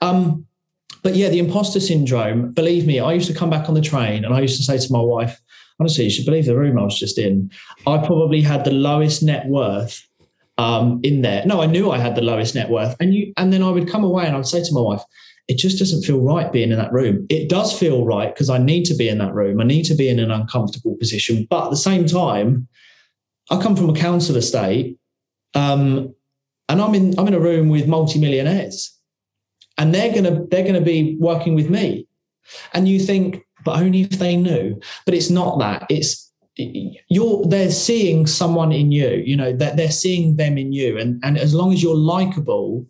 um 0.00 0.46
but 1.04 1.14
yeah, 1.14 1.28
the 1.28 1.38
imposter 1.38 1.80
syndrome, 1.80 2.50
believe 2.52 2.86
me, 2.86 2.98
I 2.98 3.12
used 3.12 3.28
to 3.28 3.34
come 3.34 3.50
back 3.50 3.68
on 3.68 3.74
the 3.74 3.82
train 3.82 4.24
and 4.24 4.34
I 4.34 4.40
used 4.40 4.56
to 4.56 4.62
say 4.62 4.78
to 4.78 4.92
my 4.92 5.00
wife, 5.00 5.38
honestly, 5.78 6.04
you 6.04 6.10
should 6.10 6.24
believe 6.24 6.46
the 6.46 6.56
room 6.56 6.78
I 6.78 6.82
was 6.82 6.98
just 6.98 7.18
in. 7.18 7.50
I 7.86 7.98
probably 7.98 8.40
had 8.40 8.64
the 8.64 8.72
lowest 8.72 9.22
net 9.22 9.46
worth 9.46 10.02
um, 10.56 11.00
in 11.02 11.20
there. 11.20 11.44
No, 11.44 11.60
I 11.60 11.66
knew 11.66 11.90
I 11.90 11.98
had 11.98 12.14
the 12.14 12.22
lowest 12.22 12.54
net 12.54 12.70
worth. 12.70 12.96
And 13.00 13.12
you 13.14 13.34
and 13.36 13.52
then 13.52 13.62
I 13.62 13.70
would 13.70 13.86
come 13.86 14.02
away 14.02 14.26
and 14.26 14.34
I'd 14.34 14.46
say 14.46 14.64
to 14.64 14.72
my 14.72 14.80
wife, 14.80 15.02
it 15.48 15.58
just 15.58 15.78
doesn't 15.78 16.02
feel 16.02 16.20
right 16.20 16.50
being 16.50 16.72
in 16.72 16.78
that 16.78 16.92
room. 16.92 17.26
It 17.28 17.50
does 17.50 17.78
feel 17.78 18.06
right 18.06 18.32
because 18.34 18.48
I 18.48 18.58
need 18.58 18.84
to 18.86 18.94
be 18.94 19.08
in 19.08 19.18
that 19.18 19.34
room. 19.34 19.60
I 19.60 19.64
need 19.64 19.84
to 19.84 19.94
be 19.94 20.08
in 20.08 20.18
an 20.18 20.30
uncomfortable 20.30 20.96
position. 20.96 21.46
But 21.50 21.64
at 21.64 21.70
the 21.70 21.76
same 21.76 22.06
time, 22.06 22.66
I 23.50 23.60
come 23.60 23.76
from 23.76 23.90
a 23.90 23.94
council 23.94 24.36
estate, 24.36 24.98
um, 25.54 26.14
and 26.68 26.80
I'm 26.80 26.94
in 26.94 27.18
I'm 27.18 27.28
in 27.28 27.34
a 27.34 27.40
room 27.40 27.68
with 27.68 27.86
multimillionaires 27.86 28.94
and 29.78 29.94
they're 29.94 30.14
gonna 30.14 30.46
they're 30.50 30.66
gonna 30.66 30.80
be 30.80 31.16
working 31.20 31.54
with 31.54 31.70
me 31.70 32.06
and 32.72 32.88
you 32.88 32.98
think 32.98 33.44
but 33.64 33.80
only 33.80 34.02
if 34.02 34.10
they 34.10 34.36
knew 34.36 34.78
but 35.04 35.14
it's 35.14 35.30
not 35.30 35.58
that 35.58 35.86
it's 35.90 36.32
you're 36.56 37.44
they're 37.46 37.70
seeing 37.70 38.26
someone 38.26 38.70
in 38.70 38.92
you 38.92 39.22
you 39.24 39.36
know 39.36 39.52
that 39.52 39.76
they're 39.76 39.90
seeing 39.90 40.36
them 40.36 40.56
in 40.56 40.72
you 40.72 40.98
and 40.98 41.20
and 41.24 41.36
as 41.36 41.54
long 41.54 41.72
as 41.72 41.82
you're 41.82 41.96
likable 41.96 42.86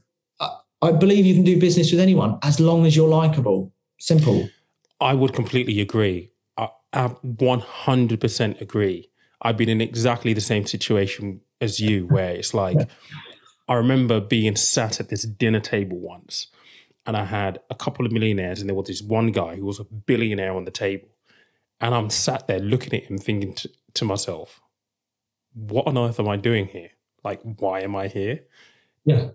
i 0.84 0.92
believe 0.92 1.26
you 1.26 1.34
can 1.34 1.44
do 1.44 1.58
business 1.58 1.90
with 1.90 2.00
anyone 2.00 2.38
as 2.42 2.60
long 2.60 2.86
as 2.86 2.96
you're 2.96 3.08
likable 3.08 3.72
simple 3.98 4.48
i 5.00 5.12
would 5.14 5.32
completely 5.32 5.80
agree 5.80 6.30
I, 6.56 6.68
I 6.92 7.08
100% 7.08 8.60
agree 8.60 9.10
i've 9.42 9.56
been 9.56 9.68
in 9.68 9.80
exactly 9.80 10.32
the 10.32 10.40
same 10.40 10.66
situation 10.66 11.40
as 11.60 11.80
you 11.80 12.06
where 12.14 12.30
it's 12.30 12.54
like 12.54 12.88
i 13.68 13.74
remember 13.74 14.20
being 14.20 14.56
sat 14.56 15.00
at 15.00 15.08
this 15.08 15.22
dinner 15.22 15.60
table 15.60 15.98
once 15.98 16.48
and 17.06 17.16
I 17.16 17.24
had 17.24 17.60
a 17.70 17.74
couple 17.74 18.06
of 18.06 18.12
millionaires, 18.12 18.60
and 18.60 18.68
there 18.68 18.74
was 18.74 18.86
this 18.86 19.02
one 19.02 19.28
guy 19.28 19.56
who 19.56 19.66
was 19.66 19.78
a 19.78 19.84
billionaire 19.84 20.54
on 20.54 20.64
the 20.64 20.70
table. 20.70 21.08
And 21.80 21.94
I'm 21.94 22.08
sat 22.08 22.46
there 22.46 22.60
looking 22.60 22.94
at 22.94 23.04
him, 23.04 23.18
thinking 23.18 23.54
to, 23.54 23.70
to 23.94 24.04
myself, 24.04 24.60
what 25.52 25.86
on 25.86 25.98
earth 25.98 26.18
am 26.18 26.28
I 26.28 26.36
doing 26.36 26.66
here? 26.66 26.90
Like, 27.22 27.40
why 27.42 27.80
am 27.80 27.94
I 27.94 28.08
here? 28.08 28.40
Yeah. 29.04 29.30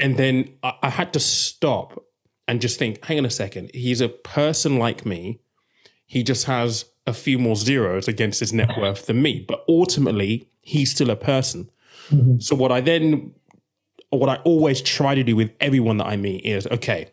And 0.00 0.16
then 0.16 0.54
I, 0.62 0.74
I 0.82 0.90
had 0.90 1.12
to 1.12 1.20
stop 1.20 2.04
and 2.48 2.60
just 2.60 2.78
think, 2.78 3.04
hang 3.04 3.18
on 3.18 3.24
a 3.24 3.30
second. 3.30 3.70
He's 3.74 4.00
a 4.00 4.08
person 4.08 4.78
like 4.78 5.06
me. 5.06 5.40
He 6.06 6.22
just 6.22 6.46
has 6.46 6.86
a 7.06 7.12
few 7.12 7.38
more 7.38 7.56
zeros 7.56 8.08
against 8.08 8.40
his 8.40 8.52
net 8.52 8.76
worth 8.76 9.06
than 9.06 9.22
me, 9.22 9.44
but 9.46 9.64
ultimately, 9.68 10.48
he's 10.60 10.90
still 10.90 11.10
a 11.10 11.16
person. 11.16 11.70
Mm-hmm. 12.10 12.40
So, 12.40 12.56
what 12.56 12.72
I 12.72 12.80
then 12.80 13.34
what 14.10 14.28
I 14.28 14.36
always 14.42 14.82
try 14.82 15.14
to 15.14 15.22
do 15.22 15.36
with 15.36 15.52
everyone 15.60 15.98
that 15.98 16.06
I 16.06 16.16
meet 16.16 16.44
is 16.44 16.66
okay, 16.66 17.12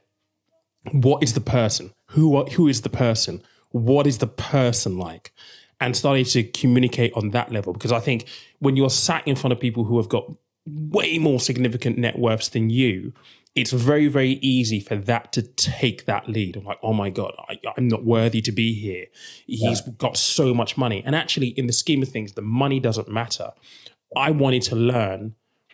what 0.92 1.24
is 1.24 1.34
the 1.34 1.42
person? 1.42 1.94
Who 2.12 2.44
who 2.46 2.68
is 2.68 2.82
the 2.82 2.90
person? 2.90 3.44
What 3.70 4.08
is 4.08 4.18
the 4.18 4.28
person 4.28 4.98
like? 4.98 5.32
And 5.80 5.96
starting 5.96 6.26
to 6.26 6.44
communicate 6.44 7.14
on 7.14 7.30
that 7.32 7.52
level 7.52 7.74
because 7.74 7.92
I 7.92 8.00
think 8.00 8.28
when 8.60 8.76
you're 8.76 8.90
sat 8.90 9.28
in 9.28 9.36
front 9.36 9.52
of 9.52 9.60
people 9.60 9.84
who 9.84 9.98
have 9.98 10.10
got 10.10 10.26
way 10.68 11.18
more 11.18 11.40
significant 11.40 11.98
net 11.98 12.20
worths 12.20 12.50
than 12.50 12.70
you, 12.70 13.14
it's 13.56 13.72
very, 13.72 14.08
very 14.08 14.34
easy 14.34 14.80
for 14.80 14.96
that 14.96 15.34
to 15.34 15.42
take 15.42 16.06
that 16.06 16.30
lead. 16.30 16.56
I'm 16.56 16.64
like, 16.64 16.78
oh 16.84 16.94
my 16.94 17.10
God, 17.10 17.34
I, 17.50 17.60
am 17.76 17.88
not 17.88 18.06
worthy 18.06 18.42
to 18.42 18.52
be 18.52 18.74
here. 18.74 19.06
He's 19.48 19.82
yeah. 19.86 19.94
got 19.98 20.16
so 20.16 20.54
much 20.54 20.78
money. 20.78 21.02
And 21.04 21.16
actually, 21.16 21.48
in 21.48 21.66
the 21.66 21.74
scheme 21.74 22.04
of 22.04 22.10
things, 22.10 22.34
the 22.34 22.44
money 22.44 22.80
doesn't 22.80 23.10
matter. 23.10 23.52
I 24.16 24.30
wanted 24.30 24.62
to 24.64 24.76
learn 24.76 25.34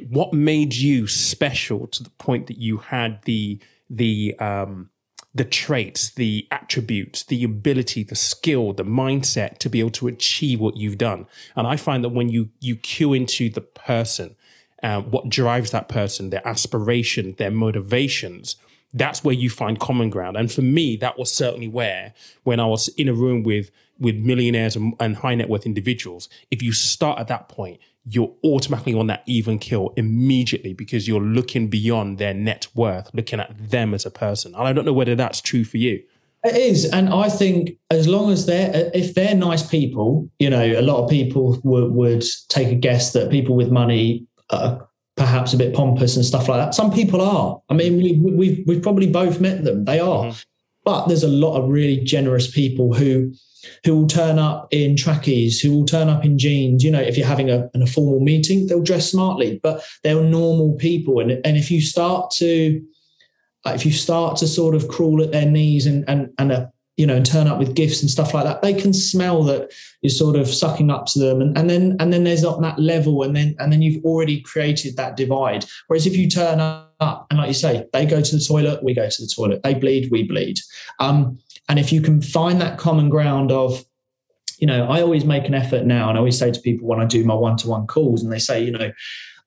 what 0.10 0.34
made 0.34 0.74
you 0.74 1.08
special 1.08 1.88
to 1.88 2.04
the 2.04 2.10
point 2.12 2.48
that 2.48 2.58
you 2.58 2.78
had 2.78 3.22
the 3.24 3.60
the 3.90 4.36
um, 4.40 4.90
the 5.36 5.44
traits, 5.44 6.12
the 6.12 6.48
attributes, 6.52 7.24
the 7.24 7.44
ability, 7.44 8.04
the 8.04 8.16
skill, 8.16 8.74
the 8.74 8.86
mindset 8.86 9.58
to 9.58 9.70
be 9.70 9.80
able 9.80 9.90
to 9.92 10.08
achieve 10.08 10.60
what 10.60 10.78
you've 10.78 10.98
done. 10.98 11.26
And 11.56 11.68
I 11.68 11.76
find 11.76 12.04
that 12.04 12.10
when 12.10 12.30
you 12.30 12.50
you 12.60 12.76
cue 12.76 13.14
into 13.14 13.50
the 13.50 13.62
person, 13.62 14.36
um, 14.84 15.10
what 15.12 15.30
drives 15.30 15.72
that 15.72 15.88
person, 15.88 16.30
their 16.30 16.46
aspiration, 16.48 17.36
their 17.38 17.52
motivations, 17.52 18.58
that's 18.94 19.24
where 19.24 19.34
you 19.34 19.50
find 19.50 19.80
common 19.80 20.10
ground. 20.10 20.38
And 20.38 20.52
for 20.52 20.62
me, 20.62 20.98
that 20.98 21.18
was 21.18 21.32
certainly 21.32 21.68
where 21.68 22.14
when 22.44 22.60
I 22.60 22.66
was 22.66 22.90
in 22.90 23.08
a 23.08 23.14
room 23.14 23.44
with 23.44 23.72
with 24.00 24.16
millionaires 24.16 24.76
and, 24.76 24.94
and 25.00 25.16
high 25.16 25.36
net 25.36 25.50
worth 25.50 25.66
individuals, 25.66 26.28
if 26.52 26.62
you 26.62 26.74
start 26.74 27.20
at 27.20 27.28
that 27.28 27.48
point, 27.48 27.80
you're 28.06 28.34
automatically 28.44 28.94
on 28.94 29.08
that 29.08 29.24
even 29.26 29.58
kill 29.58 29.94
immediately 29.96 30.74
because 30.74 31.08
you're 31.08 31.22
looking 31.22 31.70
beyond 31.70 32.18
their 32.18 32.34
net 32.34 32.68
worth, 32.76 33.10
looking 33.14 33.40
at 33.40 33.70
them 33.70 33.94
as 33.94 34.06
a 34.06 34.12
person. 34.12 34.54
And 34.56 34.68
I 34.68 34.74
don't 34.74 34.84
know 34.86 34.94
whether 34.94 35.16
that's 35.16 35.42
true 35.42 35.64
for 35.64 35.78
you. 35.78 36.04
It 36.44 36.58
is, 36.58 36.86
and 36.86 37.08
I 37.08 37.30
think 37.30 37.78
as 37.90 38.06
long 38.06 38.30
as 38.30 38.46
they're 38.46 38.92
if 38.94 39.16
they're 39.16 39.36
nice 39.36 39.66
people, 39.66 40.30
you 40.40 40.50
know, 40.50 40.62
a 40.62 40.82
lot 40.82 41.02
of 41.02 41.10
people 41.10 41.58
would 41.64 42.26
take 42.50 42.68
a 42.68 42.76
guess 42.76 43.14
that 43.14 43.32
people 43.32 43.56
with 43.56 43.72
money 43.72 44.28
are 44.62 44.88
perhaps 45.16 45.54
a 45.54 45.58
bit 45.58 45.74
pompous 45.74 46.16
and 46.16 46.26
stuff 46.26 46.48
like 46.48 46.60
that. 46.60 46.74
Some 46.74 46.92
people 46.92 47.22
are. 47.22 47.62
I 47.70 47.74
mean, 47.74 47.98
we, 47.98 48.14
have 48.14 48.22
we've, 48.22 48.64
we've 48.68 48.82
probably 48.82 49.12
both 49.12 49.40
met 49.40 49.64
them. 49.64 49.86
They 49.86 50.00
are, 50.00 50.26
mm-hmm. 50.26 50.40
but 50.84 51.08
there's 51.08 51.24
a 51.24 51.28
lot 51.28 51.60
of 51.60 51.70
really 51.70 52.00
generous 52.00 52.50
people 52.50 52.94
who 52.94 53.34
who 53.86 53.96
will 53.96 54.08
turn 54.08 54.40
up 54.40 54.68
in 54.72 54.96
trackies, 54.98 55.60
who 55.60 55.72
will 55.72 55.86
turn 55.86 56.10
up 56.10 56.26
in 56.26 56.38
jeans. 56.38 56.84
You 56.84 56.92
know, 56.92 57.00
if 57.00 57.18
you're 57.18 57.28
having 57.28 57.50
a, 57.50 57.70
a 57.74 57.88
formal 57.88 58.20
meeting, 58.20 58.68
they'll 58.68 58.82
dress 58.82 59.10
smartly, 59.10 59.60
but 59.64 59.84
they're 60.04 60.22
normal 60.22 60.74
people. 60.74 61.20
And, 61.20 61.32
and 61.46 61.58
if 61.58 61.72
you 61.72 61.82
start 61.82 62.32
to, 62.32 62.82
if 63.66 63.86
you 63.86 63.92
start 63.92 64.38
to 64.38 64.48
sort 64.48 64.76
of 64.76 64.88
crawl 64.90 65.22
at 65.22 65.32
their 65.32 65.46
knees 65.46 65.86
and, 65.86 66.04
and, 66.10 66.30
and 66.38 66.52
a, 66.52 66.72
you 66.96 67.08
know, 67.08 67.16
and 67.16 67.26
turn 67.26 67.48
up 67.48 67.58
with 67.58 67.74
gifts 67.76 68.02
and 68.02 68.10
stuff 68.10 68.34
like 68.34 68.44
that, 68.44 68.62
they 68.62 68.74
can 68.74 68.94
smell 68.94 69.44
that 69.44 69.72
you're 70.02 70.12
sort 70.12 70.36
of 70.36 70.48
sucking 70.48 70.92
up 70.92 71.08
to 71.08 71.20
them. 71.20 71.42
And, 71.42 71.58
and 71.58 71.70
then, 71.70 71.96
and 72.00 72.14
then 72.14 72.24
there's 72.24 72.44
that 72.44 72.76
level. 72.78 73.24
And 73.24 73.36
then, 73.36 73.56
and 73.58 73.74
then 73.74 73.82
you've 73.82 74.04
already 74.06 74.42
created 74.42 74.96
that 74.98 75.18
divide. 75.18 75.66
Whereas 75.88 76.06
if 76.06 76.16
you 76.16 76.30
turn 76.30 76.60
up 76.60 77.26
and 77.30 77.40
like 77.40 77.48
you 77.48 77.54
say, 77.56 77.86
they 77.94 78.06
go 78.06 78.22
to 78.22 78.36
the 78.36 78.44
toilet, 78.44 78.84
we 78.84 78.94
go 78.94 79.10
to 79.10 79.22
the 79.22 79.32
toilet, 79.36 79.64
they 79.64 79.74
bleed, 79.74 80.12
we 80.12 80.24
bleed. 80.24 80.60
Um, 81.00 81.40
and 81.68 81.80
if 81.80 81.92
you 81.92 82.02
can 82.02 82.22
find 82.22 82.62
that 82.62 82.78
common 82.78 83.10
ground 83.10 83.52
of, 83.52 83.84
you 84.60 84.68
know, 84.68 84.86
I 84.88 85.02
always 85.02 85.26
make 85.26 85.46
an 85.46 85.56
effort 85.56 85.86
now, 85.86 86.10
and 86.10 86.18
I 86.18 86.20
always 86.20 86.38
say 86.38 86.52
to 86.52 86.62
people 86.62 86.88
when 86.88 87.00
I 87.00 87.06
do 87.06 87.26
my 87.26 87.34
one-to-one 87.34 87.88
calls, 87.88 88.24
and 88.24 88.32
they 88.32 88.40
say, 88.40 88.64
you 88.64 88.72
know, 88.72 88.92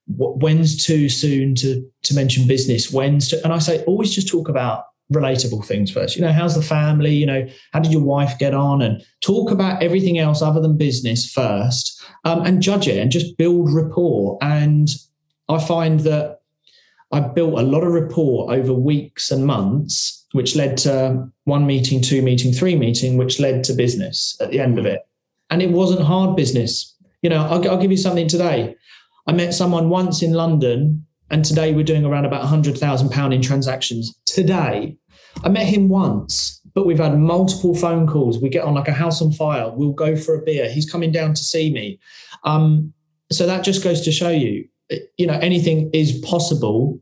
when's 0.08 0.84
too 0.84 1.08
soon 1.08 1.54
to 1.56 1.88
to 2.02 2.14
mention 2.14 2.46
business? 2.46 2.92
When's 2.92 3.28
to, 3.28 3.42
and 3.44 3.52
I 3.52 3.58
say 3.58 3.82
always 3.84 4.14
just 4.14 4.28
talk 4.28 4.48
about 4.48 4.84
relatable 5.12 5.64
things 5.64 5.90
first. 5.90 6.16
You 6.16 6.22
know, 6.22 6.32
how's 6.32 6.54
the 6.54 6.62
family? 6.62 7.14
You 7.14 7.26
know, 7.26 7.46
how 7.72 7.80
did 7.80 7.92
your 7.92 8.02
wife 8.02 8.38
get 8.38 8.54
on? 8.54 8.82
And 8.82 9.02
talk 9.20 9.50
about 9.50 9.82
everything 9.82 10.18
else 10.18 10.42
other 10.42 10.60
than 10.60 10.76
business 10.76 11.30
first, 11.30 12.02
um, 12.24 12.44
and 12.44 12.62
judge 12.62 12.88
it 12.88 12.98
and 12.98 13.10
just 13.10 13.36
build 13.36 13.72
rapport. 13.72 14.38
And 14.42 14.88
I 15.48 15.58
find 15.58 16.00
that 16.00 16.40
I 17.12 17.20
built 17.20 17.58
a 17.58 17.62
lot 17.62 17.84
of 17.84 17.92
rapport 17.92 18.52
over 18.52 18.72
weeks 18.72 19.30
and 19.30 19.46
months 19.46 20.16
which 20.36 20.54
led 20.54 20.76
to 20.76 21.26
one 21.44 21.66
meeting, 21.66 22.02
two 22.02 22.20
meeting, 22.20 22.52
three 22.52 22.76
meeting, 22.76 23.16
which 23.16 23.40
led 23.40 23.64
to 23.64 23.72
business 23.72 24.36
at 24.38 24.50
the 24.50 24.60
end 24.60 24.78
of 24.78 24.84
it. 24.84 25.00
And 25.48 25.62
it 25.62 25.70
wasn't 25.70 26.02
hard 26.02 26.36
business. 26.36 26.94
You 27.22 27.30
know, 27.30 27.46
I'll, 27.46 27.70
I'll 27.70 27.80
give 27.80 27.90
you 27.90 27.96
something 27.96 28.28
today. 28.28 28.76
I 29.26 29.32
met 29.32 29.54
someone 29.54 29.88
once 29.88 30.22
in 30.22 30.34
London, 30.34 31.05
and 31.30 31.44
today 31.44 31.72
we're 31.72 31.84
doing 31.84 32.04
around 32.04 32.24
about 32.24 32.44
£100,000 32.44 33.34
in 33.34 33.42
transactions. 33.42 34.18
Today, 34.26 34.96
I 35.44 35.48
met 35.48 35.66
him 35.66 35.88
once, 35.88 36.60
but 36.74 36.86
we've 36.86 36.98
had 36.98 37.18
multiple 37.18 37.74
phone 37.74 38.06
calls. 38.06 38.40
We 38.40 38.48
get 38.48 38.64
on 38.64 38.74
like 38.74 38.88
a 38.88 38.92
house 38.92 39.20
on 39.20 39.32
fire. 39.32 39.70
We'll 39.70 39.92
go 39.92 40.16
for 40.16 40.34
a 40.34 40.42
beer. 40.42 40.70
He's 40.70 40.88
coming 40.88 41.12
down 41.12 41.34
to 41.34 41.42
see 41.42 41.72
me. 41.72 41.98
Um, 42.44 42.92
so 43.30 43.46
that 43.46 43.64
just 43.64 43.82
goes 43.82 44.02
to 44.02 44.12
show 44.12 44.30
you, 44.30 44.68
you 45.16 45.26
know, 45.26 45.38
anything 45.40 45.90
is 45.92 46.18
possible 46.20 47.00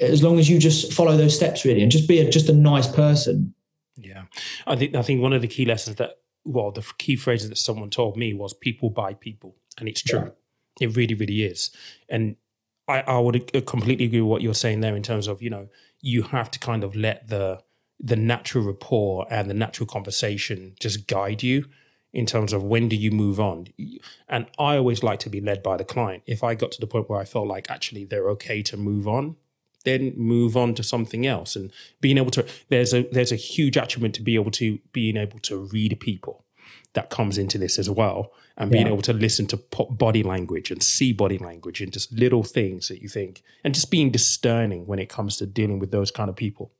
as 0.00 0.22
long 0.22 0.38
as 0.38 0.48
you 0.48 0.58
just 0.58 0.92
follow 0.92 1.16
those 1.16 1.34
steps 1.34 1.64
really 1.64 1.82
and 1.82 1.90
just 1.90 2.08
be 2.08 2.20
a, 2.20 2.30
just 2.30 2.48
a 2.48 2.52
nice 2.52 2.86
person. 2.86 3.54
Yeah, 3.96 4.24
I 4.66 4.76
think 4.76 4.94
I 4.94 5.02
think 5.02 5.20
one 5.20 5.32
of 5.32 5.42
the 5.42 5.48
key 5.48 5.64
lessons 5.64 5.96
that 5.96 6.20
well, 6.44 6.70
the 6.70 6.84
key 6.98 7.16
phrases 7.16 7.50
that 7.50 7.58
someone 7.58 7.90
told 7.90 8.16
me 8.16 8.32
was 8.32 8.54
"people 8.54 8.88
buy 8.88 9.14
people," 9.14 9.56
and 9.78 9.88
it's 9.88 10.02
true. 10.02 10.32
Yeah. 10.80 10.88
It 10.88 10.96
really, 10.96 11.14
really 11.14 11.42
is. 11.42 11.70
And 12.08 12.36
I, 12.90 13.00
I 13.06 13.18
would 13.18 13.50
uh, 13.54 13.60
completely 13.62 14.06
agree 14.06 14.20
with 14.20 14.30
what 14.30 14.42
you're 14.42 14.54
saying 14.54 14.80
there 14.80 14.96
in 14.96 15.02
terms 15.02 15.28
of 15.28 15.40
you 15.42 15.50
know 15.50 15.68
you 16.00 16.22
have 16.22 16.50
to 16.52 16.58
kind 16.58 16.84
of 16.84 16.96
let 16.96 17.28
the 17.28 17.62
the 17.98 18.16
natural 18.16 18.64
rapport 18.64 19.26
and 19.30 19.48
the 19.48 19.54
natural 19.54 19.86
conversation 19.86 20.74
just 20.80 21.06
guide 21.06 21.42
you 21.42 21.66
in 22.12 22.26
terms 22.26 22.52
of 22.52 22.64
when 22.64 22.88
do 22.88 22.96
you 22.96 23.10
move 23.10 23.38
on. 23.38 23.68
And 24.28 24.46
i 24.58 24.76
always 24.76 25.02
like 25.02 25.20
to 25.20 25.30
be 25.30 25.40
led 25.40 25.62
by 25.62 25.76
the 25.76 25.84
client. 25.84 26.22
If 26.26 26.42
i 26.42 26.54
got 26.54 26.72
to 26.72 26.80
the 26.80 26.86
point 26.86 27.08
where 27.08 27.20
i 27.20 27.24
felt 27.24 27.46
like 27.46 27.70
actually 27.70 28.04
they're 28.04 28.30
okay 28.30 28.62
to 28.62 28.76
move 28.76 29.06
on 29.06 29.36
then 29.84 30.12
move 30.16 30.56
on 30.56 30.74
to 30.74 30.82
something 30.82 31.26
else. 31.26 31.56
And 31.56 31.72
being 32.00 32.18
able 32.18 32.30
to 32.32 32.46
there's 32.68 32.92
a 32.92 33.02
there's 33.12 33.32
a 33.32 33.36
huge 33.36 33.76
attribute 33.76 34.14
to 34.14 34.22
be 34.22 34.34
able 34.34 34.50
to 34.52 34.78
being 34.92 35.16
able 35.16 35.38
to 35.40 35.56
read 35.72 35.98
people 36.00 36.44
that 36.94 37.10
comes 37.10 37.38
into 37.38 37.58
this 37.58 37.78
as 37.78 37.88
well 37.88 38.32
and 38.56 38.70
being 38.70 38.86
yeah. 38.86 38.92
able 38.92 39.02
to 39.02 39.12
listen 39.12 39.46
to 39.46 39.56
body 39.90 40.22
language 40.22 40.70
and 40.70 40.82
see 40.82 41.12
body 41.12 41.38
language 41.38 41.80
and 41.80 41.92
just 41.92 42.12
little 42.12 42.42
things 42.42 42.88
that 42.88 43.00
you 43.00 43.08
think 43.08 43.42
and 43.64 43.74
just 43.74 43.90
being 43.90 44.10
discerning 44.10 44.86
when 44.86 44.98
it 44.98 45.08
comes 45.08 45.36
to 45.36 45.46
dealing 45.46 45.78
with 45.78 45.90
those 45.90 46.10
kind 46.10 46.28
of 46.28 46.36
people 46.36 46.72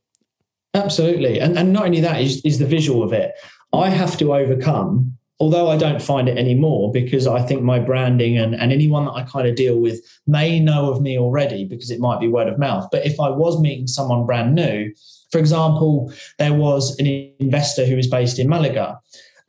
absolutely 0.75 1.39
and, 1.39 1.59
and 1.59 1.73
not 1.73 1.85
only 1.85 2.01
that 2.01 2.21
is, 2.21 2.41
is 2.45 2.59
the 2.59 2.67
visual 2.67 3.03
of 3.03 3.13
it 3.13 3.33
i 3.73 3.89
have 3.89 4.17
to 4.17 4.35
overcome 4.35 5.17
although 5.41 5.71
I 5.71 5.79
don't 5.79 6.03
find 6.03 6.29
it 6.29 6.37
anymore 6.37 6.93
because 6.93 7.27
I 7.27 7.41
think 7.41 7.63
my 7.63 7.79
branding 7.79 8.37
and, 8.37 8.55
and 8.55 8.73
anyone 8.73 9.07
that 9.07 9.13
I 9.13 9.23
kind 9.23 9.49
of 9.49 9.57
deal 9.57 9.81
with 9.81 10.01
may 10.27 10.61
know 10.61 10.93
of 10.93 11.01
me 11.01 11.19
already 11.19 11.65
because 11.65 11.91
it 11.91 11.99
might 11.99 12.21
be 12.21 12.29
word 12.29 12.47
of 12.47 12.59
mouth. 12.59 12.89
But 12.93 13.07
if 13.07 13.19
I 13.19 13.31
was 13.31 13.59
meeting 13.59 13.87
someone 13.87 14.27
brand 14.27 14.55
new, 14.55 14.93
for 15.33 15.39
example, 15.39 16.13
there 16.39 16.53
was 16.53 16.97
an 16.99 17.07
investor 17.39 17.87
who 17.87 17.97
was 17.97 18.07
based 18.07 18.39
in 18.39 18.49
Malaga. 18.49 19.01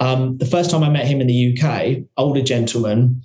Um, 0.01 0.37
the 0.39 0.47
first 0.47 0.71
time 0.71 0.83
I 0.83 0.89
met 0.89 1.05
him 1.05 1.21
in 1.21 1.27
the 1.27 1.55
UK, 1.55 2.03
older 2.17 2.41
gentleman, 2.41 3.21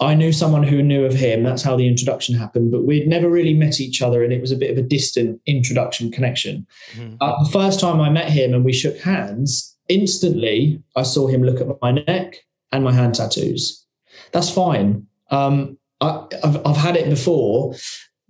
I 0.00 0.14
knew 0.14 0.30
someone 0.30 0.62
who 0.62 0.82
knew 0.82 1.04
of 1.06 1.14
him. 1.14 1.42
That's 1.42 1.62
how 1.62 1.74
the 1.74 1.88
introduction 1.88 2.34
happened. 2.34 2.70
But 2.70 2.84
we'd 2.84 3.08
never 3.08 3.28
really 3.28 3.54
met 3.54 3.80
each 3.80 4.02
other, 4.02 4.22
and 4.22 4.32
it 4.32 4.40
was 4.40 4.52
a 4.52 4.56
bit 4.56 4.70
of 4.70 4.78
a 4.78 4.86
distant 4.86 5.40
introduction 5.46 6.12
connection. 6.12 6.66
Mm-hmm. 6.92 7.16
Uh, 7.20 7.42
the 7.42 7.50
first 7.50 7.80
time 7.80 8.00
I 8.00 8.10
met 8.10 8.30
him 8.30 8.52
and 8.54 8.64
we 8.64 8.74
shook 8.74 8.98
hands, 8.98 9.74
instantly 9.88 10.80
I 10.94 11.02
saw 11.02 11.26
him 11.26 11.42
look 11.42 11.60
at 11.60 11.80
my 11.80 11.92
neck 11.92 12.44
and 12.72 12.84
my 12.84 12.92
hand 12.92 13.14
tattoos. 13.14 13.84
That's 14.32 14.50
fine. 14.50 15.06
Um, 15.30 15.78
I, 16.02 16.26
have 16.42 16.64
I've 16.64 16.76
had 16.76 16.96
it 16.96 17.08
before 17.08 17.74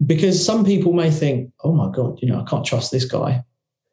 because 0.06 0.44
some 0.44 0.64
people 0.64 0.92
may 0.92 1.10
think, 1.10 1.52
oh 1.64 1.72
my 1.72 1.90
God, 1.90 2.18
you 2.22 2.28
know, 2.28 2.40
I 2.40 2.44
can't 2.48 2.64
trust 2.64 2.92
this 2.92 3.04
guy. 3.04 3.44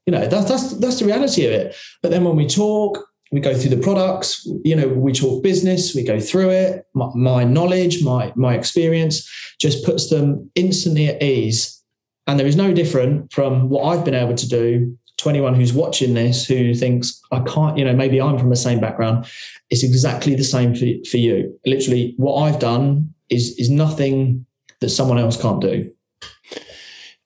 You 0.05 0.11
know, 0.11 0.27
that's, 0.27 0.47
that's, 0.47 0.77
that's 0.77 0.99
the 0.99 1.05
reality 1.05 1.45
of 1.45 1.51
it. 1.51 1.75
But 2.03 2.11
then 2.11 2.23
when 2.23 2.35
we 2.35 2.47
talk, 2.47 3.03
we 3.35 3.41
go 3.41 3.53
through 3.53 3.75
the 3.75 3.83
products, 3.83 4.47
you 4.63 4.73
know, 4.73 4.87
we 4.87 5.11
talk 5.11 5.43
business, 5.43 5.93
we 5.93 6.03
go 6.03 6.21
through 6.21 6.51
it. 6.51 6.87
My, 6.93 7.09
my 7.13 7.43
knowledge, 7.43 8.01
my, 8.01 8.31
my 8.37 8.55
experience 8.55 9.29
just 9.59 9.83
puts 9.83 10.09
them 10.09 10.49
instantly 10.55 11.07
at 11.07 11.21
ease. 11.21 11.83
And 12.27 12.39
there 12.39 12.47
is 12.47 12.55
no 12.55 12.73
different 12.73 13.33
from 13.33 13.67
what 13.67 13.83
I've 13.83 14.05
been 14.05 14.15
able 14.15 14.35
to 14.35 14.47
do 14.47 14.97
to 15.17 15.29
anyone 15.29 15.53
who's 15.53 15.73
watching 15.73 16.13
this 16.13 16.45
who 16.45 16.73
thinks, 16.73 17.21
I 17.33 17.41
can't, 17.41 17.77
you 17.77 17.83
know, 17.83 17.93
maybe 17.93 18.21
I'm 18.21 18.39
from 18.39 18.49
the 18.49 18.55
same 18.55 18.79
background, 18.79 19.27
it's 19.69 19.83
exactly 19.83 20.33
the 20.33 20.45
same 20.45 20.73
for, 20.73 20.85
for 21.09 21.17
you. 21.17 21.59
Literally, 21.65 22.13
what 22.15 22.41
I've 22.41 22.59
done 22.59 23.13
is 23.29 23.57
is 23.57 23.69
nothing 23.69 24.45
that 24.79 24.89
someone 24.89 25.17
else 25.17 25.35
can't 25.35 25.59
do. 25.59 25.91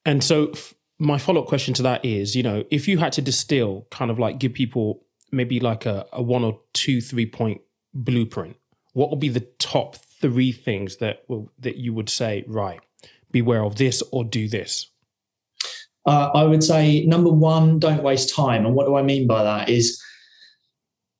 And 0.05 0.23
so, 0.23 0.53
my 0.97 1.19
follow 1.19 1.41
up 1.41 1.47
question 1.47 1.75
to 1.75 1.83
that 1.83 2.03
is, 2.03 2.35
you 2.35 2.41
know, 2.41 2.63
if 2.71 2.87
you 2.87 2.97
had 2.97 3.13
to 3.13 3.21
distill, 3.21 3.85
kind 3.91 4.09
of 4.09 4.17
like 4.17 4.39
give 4.39 4.53
people 4.53 5.03
maybe 5.31 5.59
like 5.59 5.85
a, 5.85 6.05
a 6.13 6.21
one 6.21 6.43
or 6.43 6.59
two, 6.73 7.01
three 7.01 7.25
point 7.25 7.61
blueprint, 7.93 8.57
what 8.93 9.09
would 9.09 9.19
be 9.19 9.29
the 9.29 9.47
top 9.59 9.95
three 9.95 10.51
things 10.51 10.97
that 10.97 11.23
will, 11.27 11.51
that 11.59 11.77
you 11.77 11.93
would 11.93 12.09
say, 12.09 12.43
right, 12.47 12.81
beware 13.31 13.63
of 13.63 13.75
this 13.75 14.03
or 14.11 14.23
do 14.23 14.47
this? 14.47 14.89
Uh, 16.05 16.31
I 16.33 16.43
would 16.43 16.63
say 16.63 17.05
number 17.05 17.31
one, 17.31 17.79
don't 17.79 18.03
waste 18.03 18.33
time. 18.33 18.65
And 18.65 18.75
what 18.75 18.87
do 18.87 18.95
I 18.95 19.03
mean 19.03 19.27
by 19.27 19.43
that 19.43 19.69
is 19.69 20.01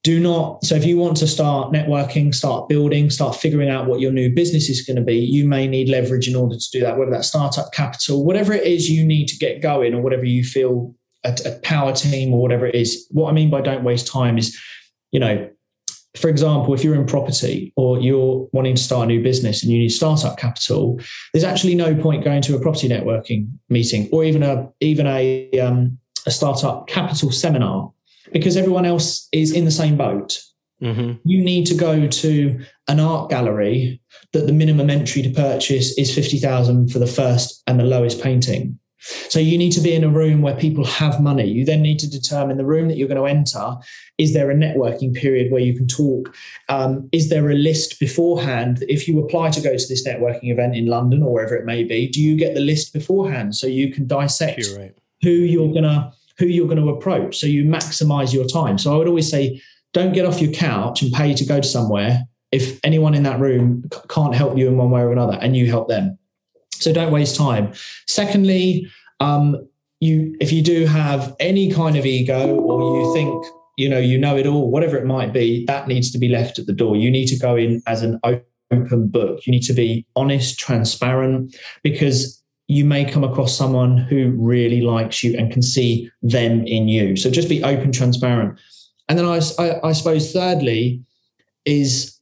do 0.03 0.19
not. 0.19 0.63
So 0.63 0.75
if 0.75 0.85
you 0.85 0.97
want 0.97 1.17
to 1.17 1.27
start 1.27 1.73
networking, 1.73 2.33
start 2.33 2.69
building, 2.69 3.09
start 3.09 3.35
figuring 3.35 3.69
out 3.69 3.85
what 3.85 3.99
your 3.99 4.11
new 4.11 4.33
business 4.33 4.69
is 4.69 4.81
going 4.81 4.95
to 4.95 5.03
be, 5.03 5.17
you 5.17 5.47
may 5.47 5.67
need 5.67 5.89
leverage 5.89 6.27
in 6.27 6.35
order 6.35 6.55
to 6.55 6.71
do 6.71 6.79
that, 6.79 6.97
whether 6.97 7.11
that's 7.11 7.27
startup 7.27 7.71
capital, 7.73 8.25
whatever 8.25 8.53
it 8.53 8.65
is 8.65 8.89
you 8.89 9.05
need 9.05 9.27
to 9.27 9.37
get 9.37 9.61
going 9.61 9.93
or 9.93 10.01
whatever 10.01 10.23
you 10.23 10.43
feel 10.43 10.95
a, 11.23 11.37
a 11.45 11.59
power 11.59 11.93
team 11.93 12.33
or 12.33 12.41
whatever 12.41 12.65
it 12.65 12.75
is. 12.75 13.07
What 13.11 13.29
I 13.29 13.33
mean 13.33 13.49
by 13.49 13.61
don't 13.61 13.83
waste 13.83 14.07
time 14.07 14.37
is, 14.37 14.59
you 15.11 15.19
know, 15.19 15.49
for 16.17 16.29
example, 16.29 16.73
if 16.73 16.83
you're 16.83 16.95
in 16.95 17.05
property 17.05 17.71
or 17.75 17.99
you're 17.99 18.47
wanting 18.51 18.75
to 18.75 18.81
start 18.81 19.05
a 19.05 19.07
new 19.07 19.21
business 19.21 19.61
and 19.61 19.71
you 19.71 19.77
need 19.77 19.89
startup 19.89 20.37
capital, 20.37 20.99
there's 21.33 21.43
actually 21.43 21.75
no 21.75 21.95
point 21.95 22.23
going 22.23 22.41
to 22.41 22.55
a 22.55 22.59
property 22.59 22.89
networking 22.89 23.49
meeting 23.69 24.09
or 24.11 24.23
even 24.23 24.41
a 24.41 24.69
even 24.79 25.05
a 25.05 25.51
um, 25.59 25.97
a 26.25 26.31
startup 26.31 26.87
capital 26.87 27.31
seminar 27.31 27.91
because 28.31 28.57
everyone 28.57 28.85
else 28.85 29.27
is 29.31 29.51
in 29.51 29.65
the 29.65 29.71
same 29.71 29.97
boat. 29.97 30.41
Mm-hmm. 30.81 31.13
You 31.25 31.43
need 31.43 31.65
to 31.67 31.75
go 31.75 32.07
to 32.07 32.65
an 32.87 32.99
art 32.99 33.29
gallery 33.29 34.01
that 34.31 34.47
the 34.47 34.53
minimum 34.53 34.89
entry 34.89 35.21
to 35.21 35.29
purchase 35.29 35.97
is 35.97 36.13
fifty 36.13 36.39
thousand 36.39 36.91
for 36.91 36.99
the 36.99 37.07
first 37.07 37.61
and 37.67 37.79
the 37.79 37.83
lowest 37.83 38.21
painting. 38.21 38.78
So 39.01 39.39
you 39.39 39.57
need 39.57 39.71
to 39.71 39.81
be 39.81 39.93
in 39.93 40.03
a 40.03 40.09
room 40.09 40.41
where 40.41 40.55
people 40.55 40.85
have 40.85 41.21
money. 41.21 41.45
You 41.45 41.63
then 41.63 41.81
need 41.81 41.99
to 41.99 42.09
determine 42.09 42.57
the 42.57 42.65
room 42.65 42.87
that 42.89 42.97
you're 42.97 43.07
going 43.07 43.21
to 43.21 43.25
enter. 43.25 43.75
Is 44.17 44.33
there 44.33 44.51
a 44.51 44.55
networking 44.55 45.13
period 45.13 45.51
where 45.51 45.61
you 45.61 45.73
can 45.73 45.87
talk? 45.87 46.35
Um, 46.67 47.07
is 47.11 47.29
there 47.29 47.49
a 47.49 47.55
list 47.55 47.99
beforehand? 47.99 48.83
If 48.89 49.07
you 49.07 49.19
apply 49.19 49.51
to 49.51 49.61
go 49.61 49.77
to 49.77 49.87
this 49.87 50.05
networking 50.05 50.51
event 50.51 50.75
in 50.75 50.87
London 50.87 51.23
or 51.23 51.33
wherever 51.33 51.55
it 51.55 51.65
may 51.65 51.83
be, 51.83 52.09
do 52.09 52.21
you 52.21 52.35
get 52.35 52.55
the 52.55 52.61
list 52.61 52.91
beforehand 52.91 53.55
so 53.55 53.67
you 53.67 53.91
can 53.91 54.05
dissect 54.05 54.67
right. 54.77 54.95
who 55.21 55.29
you're 55.29 55.73
gonna 55.73 56.13
who 56.37 56.45
you're 56.45 56.67
going 56.67 56.81
to 56.81 56.89
approach 56.89 57.37
so 57.37 57.47
you 57.47 57.63
maximize 57.65 58.33
your 58.33 58.45
time? 58.45 58.77
So 58.77 58.93
I 58.93 58.97
would 58.97 59.07
always 59.07 59.29
say, 59.29 59.61
don't 59.93 60.13
get 60.13 60.25
off 60.25 60.41
your 60.41 60.51
couch 60.51 61.01
and 61.01 61.11
pay 61.11 61.33
to 61.33 61.45
go 61.45 61.59
to 61.59 61.67
somewhere 61.67 62.25
if 62.51 62.79
anyone 62.83 63.13
in 63.13 63.23
that 63.23 63.39
room 63.39 63.83
can't 64.09 64.35
help 64.35 64.57
you 64.57 64.67
in 64.67 64.77
one 64.77 64.89
way 64.89 65.01
or 65.01 65.11
another 65.11 65.37
and 65.41 65.55
you 65.55 65.67
help 65.67 65.87
them 65.87 66.18
so 66.79 66.93
don't 66.93 67.11
waste 67.11 67.35
time. 67.35 67.73
Secondly, 68.07 68.89
um, 69.19 69.67
you 69.99 70.35
if 70.39 70.51
you 70.51 70.61
do 70.61 70.85
have 70.85 71.35
any 71.39 71.71
kind 71.71 71.97
of 71.97 72.05
ego 72.05 72.55
or 72.55 73.01
you 73.01 73.13
think 73.13 73.45
you 73.77 73.89
know 73.89 73.99
you 73.99 74.17
know 74.17 74.37
it 74.37 74.47
all, 74.47 74.71
whatever 74.71 74.97
it 74.97 75.05
might 75.05 75.33
be, 75.33 75.65
that 75.65 75.87
needs 75.87 76.11
to 76.11 76.17
be 76.17 76.29
left 76.29 76.59
at 76.59 76.65
the 76.65 76.73
door. 76.73 76.95
You 76.95 77.11
need 77.11 77.27
to 77.27 77.37
go 77.37 77.55
in 77.55 77.81
as 77.87 78.01
an 78.01 78.19
open 78.23 79.07
book. 79.07 79.45
You 79.45 79.51
need 79.51 79.63
to 79.63 79.73
be 79.73 80.05
honest, 80.15 80.57
transparent, 80.59 81.55
because 81.83 82.41
you 82.67 82.85
may 82.85 83.03
come 83.03 83.23
across 83.23 83.57
someone 83.57 83.97
who 83.97 84.31
really 84.37 84.81
likes 84.81 85.23
you 85.23 85.35
and 85.37 85.51
can 85.51 85.63
see 85.63 86.09
them 86.21 86.65
in 86.67 86.87
you. 86.87 87.15
So 87.15 87.31
just 87.31 87.49
be 87.49 87.63
open, 87.63 87.91
transparent. 87.91 88.59
And 89.09 89.17
then 89.17 89.25
I, 89.25 89.41
I, 89.57 89.89
I 89.89 89.91
suppose 89.91 90.31
thirdly 90.31 91.03
is 91.65 92.15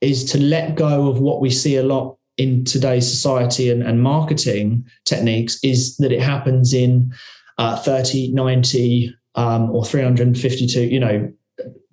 is 0.00 0.24
to 0.32 0.38
let 0.38 0.74
go 0.74 1.08
of 1.08 1.20
what 1.20 1.40
we 1.40 1.50
see 1.50 1.76
a 1.76 1.82
lot 1.82 2.16
in 2.36 2.64
today's 2.64 3.08
society 3.08 3.70
and, 3.70 3.82
and 3.82 4.02
marketing 4.02 4.84
techniques 5.04 5.62
is 5.62 5.96
that 5.98 6.12
it 6.12 6.20
happens 6.20 6.74
in 6.74 7.12
uh, 7.58 7.76
30, 7.76 8.32
90, 8.32 9.14
um, 9.36 9.70
or 9.70 9.84
352, 9.84 10.82
you 10.82 11.00
know, 11.00 11.32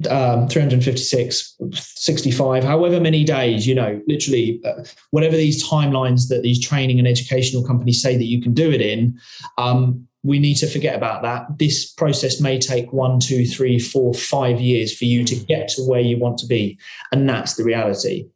um, 0.09 0.47
356, 0.47 1.57
65, 1.73 2.63
however 2.63 2.99
many 2.99 3.23
days, 3.23 3.67
you 3.67 3.75
know, 3.75 4.01
literally 4.07 4.59
uh, 4.65 4.83
whatever 5.11 5.37
these 5.37 5.67
timelines 5.67 6.27
that 6.29 6.41
these 6.41 6.63
training 6.63 6.97
and 6.97 7.07
educational 7.07 7.63
companies 7.63 8.01
say 8.01 8.17
that 8.17 8.25
you 8.25 8.41
can 8.41 8.53
do 8.53 8.71
it 8.71 8.81
in, 8.81 9.19
um, 9.57 10.07
we 10.23 10.39
need 10.39 10.55
to 10.55 10.67
forget 10.67 10.95
about 10.95 11.21
that. 11.23 11.57
This 11.57 11.91
process 11.91 12.39
may 12.39 12.59
take 12.59 12.91
one, 12.93 13.19
two, 13.19 13.45
three, 13.45 13.79
four, 13.79 14.13
five 14.13 14.59
years 14.59 14.95
for 14.95 15.05
you 15.05 15.23
to 15.25 15.35
get 15.35 15.67
to 15.69 15.83
where 15.83 16.01
you 16.01 16.17
want 16.17 16.37
to 16.39 16.47
be. 16.47 16.79
And 17.11 17.27
that's 17.27 17.55
the 17.55 17.63
reality. 17.63 18.27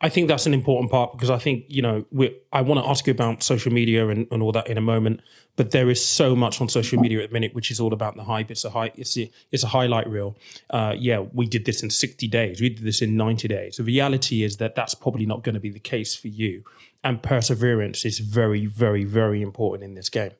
I 0.00 0.08
think 0.08 0.28
that's 0.28 0.46
an 0.46 0.54
important 0.54 0.90
part 0.90 1.12
because 1.12 1.30
I 1.30 1.38
think, 1.38 1.64
you 1.68 1.82
know, 1.82 2.04
I 2.52 2.62
want 2.62 2.82
to 2.84 2.88
ask 2.88 3.06
you 3.06 3.12
about 3.12 3.42
social 3.42 3.72
media 3.72 4.08
and, 4.08 4.26
and, 4.30 4.42
all 4.42 4.52
that 4.52 4.66
in 4.66 4.76
a 4.76 4.80
moment, 4.80 5.20
but 5.56 5.70
there 5.70 5.88
is 5.90 6.04
so 6.04 6.34
much 6.34 6.60
on 6.60 6.68
social 6.68 7.00
media 7.00 7.22
at 7.22 7.30
the 7.30 7.32
minute, 7.32 7.54
which 7.54 7.70
is 7.70 7.80
all 7.80 7.92
about 7.92 8.16
the 8.16 8.24
hype. 8.24 8.50
It's 8.50 8.64
a 8.64 8.70
high, 8.70 8.92
it's 8.96 9.16
a, 9.16 9.30
it's 9.50 9.62
a 9.62 9.68
highlight 9.68 10.08
reel. 10.08 10.36
Uh, 10.70 10.94
yeah, 10.98 11.20
we 11.32 11.46
did 11.46 11.64
this 11.64 11.82
in 11.82 11.90
60 11.90 12.26
days. 12.28 12.60
We 12.60 12.70
did 12.70 12.84
this 12.84 13.00
in 13.00 13.16
90 13.16 13.48
days. 13.48 13.76
The 13.76 13.84
reality 13.84 14.42
is 14.42 14.56
that 14.58 14.74
that's 14.74 14.94
probably 14.94 15.26
not 15.26 15.42
going 15.42 15.54
to 15.54 15.60
be 15.60 15.70
the 15.70 15.80
case 15.80 16.14
for 16.14 16.28
you. 16.28 16.64
And 17.04 17.22
perseverance 17.22 18.04
is 18.04 18.18
very, 18.18 18.66
very, 18.66 19.04
very 19.04 19.42
important 19.42 19.84
in 19.84 19.94
this 19.94 20.08
game. 20.08 20.32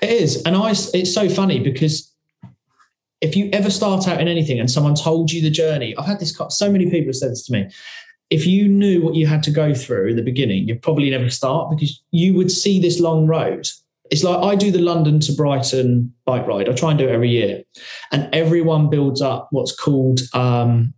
It 0.00 0.10
is. 0.10 0.42
And 0.42 0.56
I, 0.56 0.70
it's 0.70 1.14
so 1.14 1.28
funny 1.28 1.60
because 1.60 2.12
if 3.20 3.36
you 3.36 3.50
ever 3.52 3.70
start 3.70 4.08
out 4.08 4.20
in 4.20 4.28
anything 4.28 4.58
and 4.58 4.70
someone 4.70 4.94
told 4.94 5.30
you 5.30 5.42
the 5.42 5.50
journey, 5.50 5.94
I've 5.96 6.06
had 6.06 6.20
this, 6.20 6.36
so 6.48 6.72
many 6.72 6.88
people 6.90 7.08
have 7.08 7.16
said 7.16 7.30
this 7.30 7.44
to 7.46 7.52
me 7.52 7.70
if 8.30 8.46
you 8.46 8.68
knew 8.68 9.02
what 9.02 9.14
you 9.14 9.26
had 9.26 9.42
to 9.42 9.50
go 9.50 9.74
through 9.74 10.08
in 10.08 10.16
the 10.16 10.22
beginning, 10.22 10.68
you'd 10.68 10.82
probably 10.82 11.10
never 11.10 11.30
start 11.30 11.70
because 11.70 12.00
you 12.12 12.34
would 12.34 12.50
see 12.50 12.80
this 12.80 13.00
long 13.00 13.26
road. 13.26 13.68
It's 14.10 14.24
like 14.24 14.38
I 14.42 14.56
do 14.56 14.70
the 14.70 14.80
London 14.80 15.20
to 15.20 15.32
Brighton 15.32 16.12
bike 16.24 16.46
ride. 16.46 16.68
I 16.68 16.72
try 16.72 16.90
and 16.90 16.98
do 16.98 17.08
it 17.08 17.12
every 17.12 17.30
year, 17.30 17.62
and 18.12 18.28
everyone 18.32 18.90
builds 18.90 19.20
up 19.20 19.48
what's 19.50 19.74
called 19.74 20.20
um, 20.32 20.94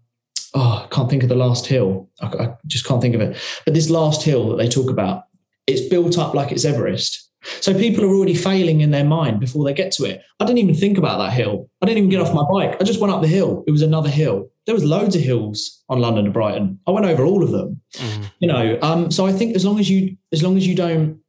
oh, 0.55 0.85
I 0.85 0.95
can't 0.95 1.11
think 1.11 1.23
of 1.23 1.29
the 1.29 1.35
last 1.35 1.67
hill. 1.67 2.09
I, 2.21 2.27
I 2.27 2.55
just 2.67 2.87
can't 2.87 3.01
think 3.01 3.15
of 3.15 3.21
it. 3.21 3.37
But 3.65 3.75
this 3.75 3.91
last 3.91 4.23
hill 4.23 4.49
that 4.51 4.57
they 4.57 4.69
talk 4.69 4.91
about, 4.91 5.25
it's 5.67 5.89
built 5.89 6.19
up 6.19 6.35
like 6.35 6.53
it's 6.53 6.65
Everest. 6.65 7.31
So 7.61 7.75
people 7.75 8.05
are 8.05 8.15
already 8.15 8.35
failing 8.35 8.81
in 8.81 8.91
their 8.91 9.05
mind 9.05 9.41
before 9.41 9.65
they 9.65 9.75
get 9.75 9.93
to 9.93 10.05
it. 10.05 10.23
I 10.39 10.45
didn't 10.45 10.59
even 10.59 10.75
think 10.75 10.99
about 10.99 11.19
that 11.19 11.33
hill. 11.33 11.69
I 11.81 11.87
didn't 11.87 11.99
even 11.99 12.11
get 12.11 12.21
off 12.21 12.35
my 12.35 12.45
bike. 12.51 12.81
I 12.81 12.85
just 12.85 13.01
went 13.01 13.13
up 13.13 13.21
the 13.21 13.29
hill. 13.29 13.65
It 13.67 13.73
was 13.73 13.83
another 13.83 14.09
hill. 14.09 14.49
There 14.67 14.75
was 14.75 14.85
loads 14.85 15.17
of 15.17 15.23
hills 15.23 15.83
on 15.89 16.01
London 16.01 16.25
to 16.27 16.31
Brighton. 16.31 16.79
I 16.87 16.93
went 16.93 17.07
over 17.07 17.25
all 17.25 17.43
of 17.43 17.51
them. 17.51 17.81
Mm. 17.95 18.25
You 18.39 18.49
know, 18.49 18.79
um, 18.83 19.11
so 19.11 19.27
I 19.27 19.33
think 19.33 19.57
as 19.57 19.65
long 19.65 19.81
as 19.81 19.91
you 19.91 20.17
as 20.33 20.43
long 20.43 20.57
as 20.57 20.67
you 20.67 20.77
don't 20.77 21.21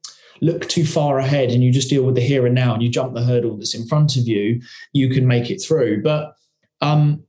look 0.42 0.68
too 0.68 0.86
far 0.86 1.20
ahead 1.20 1.52
and 1.52 1.64
you 1.64 1.72
just 1.72 1.90
deal 1.90 2.04
with 2.04 2.16
the 2.16 2.22
here 2.22 2.46
and 2.46 2.54
now 2.54 2.74
and 2.74 2.84
you 2.84 2.90
jump 2.90 3.14
the 3.14 3.24
hurdle 3.24 3.58
that's 3.58 3.74
in 3.74 3.88
front 3.88 4.16
of 4.18 4.28
you, 4.28 4.62
you 4.92 5.10
can 5.10 5.26
make 5.26 5.50
it 5.50 5.60
through. 5.60 6.04
But 6.04 6.36
um, 6.82 7.24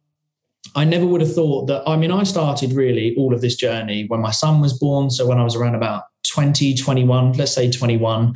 I 0.75 0.85
never 0.85 1.07
would 1.07 1.20
have 1.20 1.35
thought 1.35 1.68
that. 1.68 1.88
I 1.88 1.97
mean, 1.97 2.11
I 2.11 2.25
started 2.25 2.73
really 2.73 3.14
all 3.16 3.33
of 3.33 3.40
this 3.40 3.57
journey 3.57 4.05
when 4.09 4.20
my 4.20 4.33
son 4.33 4.61
was 4.61 4.77
born. 4.77 5.11
So 5.11 5.27
when 5.27 5.38
I 5.38 5.44
was 5.44 5.55
around 5.55 5.75
about 5.75 6.05
20, 6.31 6.75
21, 6.75 7.33
let's 7.33 7.53
say 7.53 7.71
21, 7.71 8.35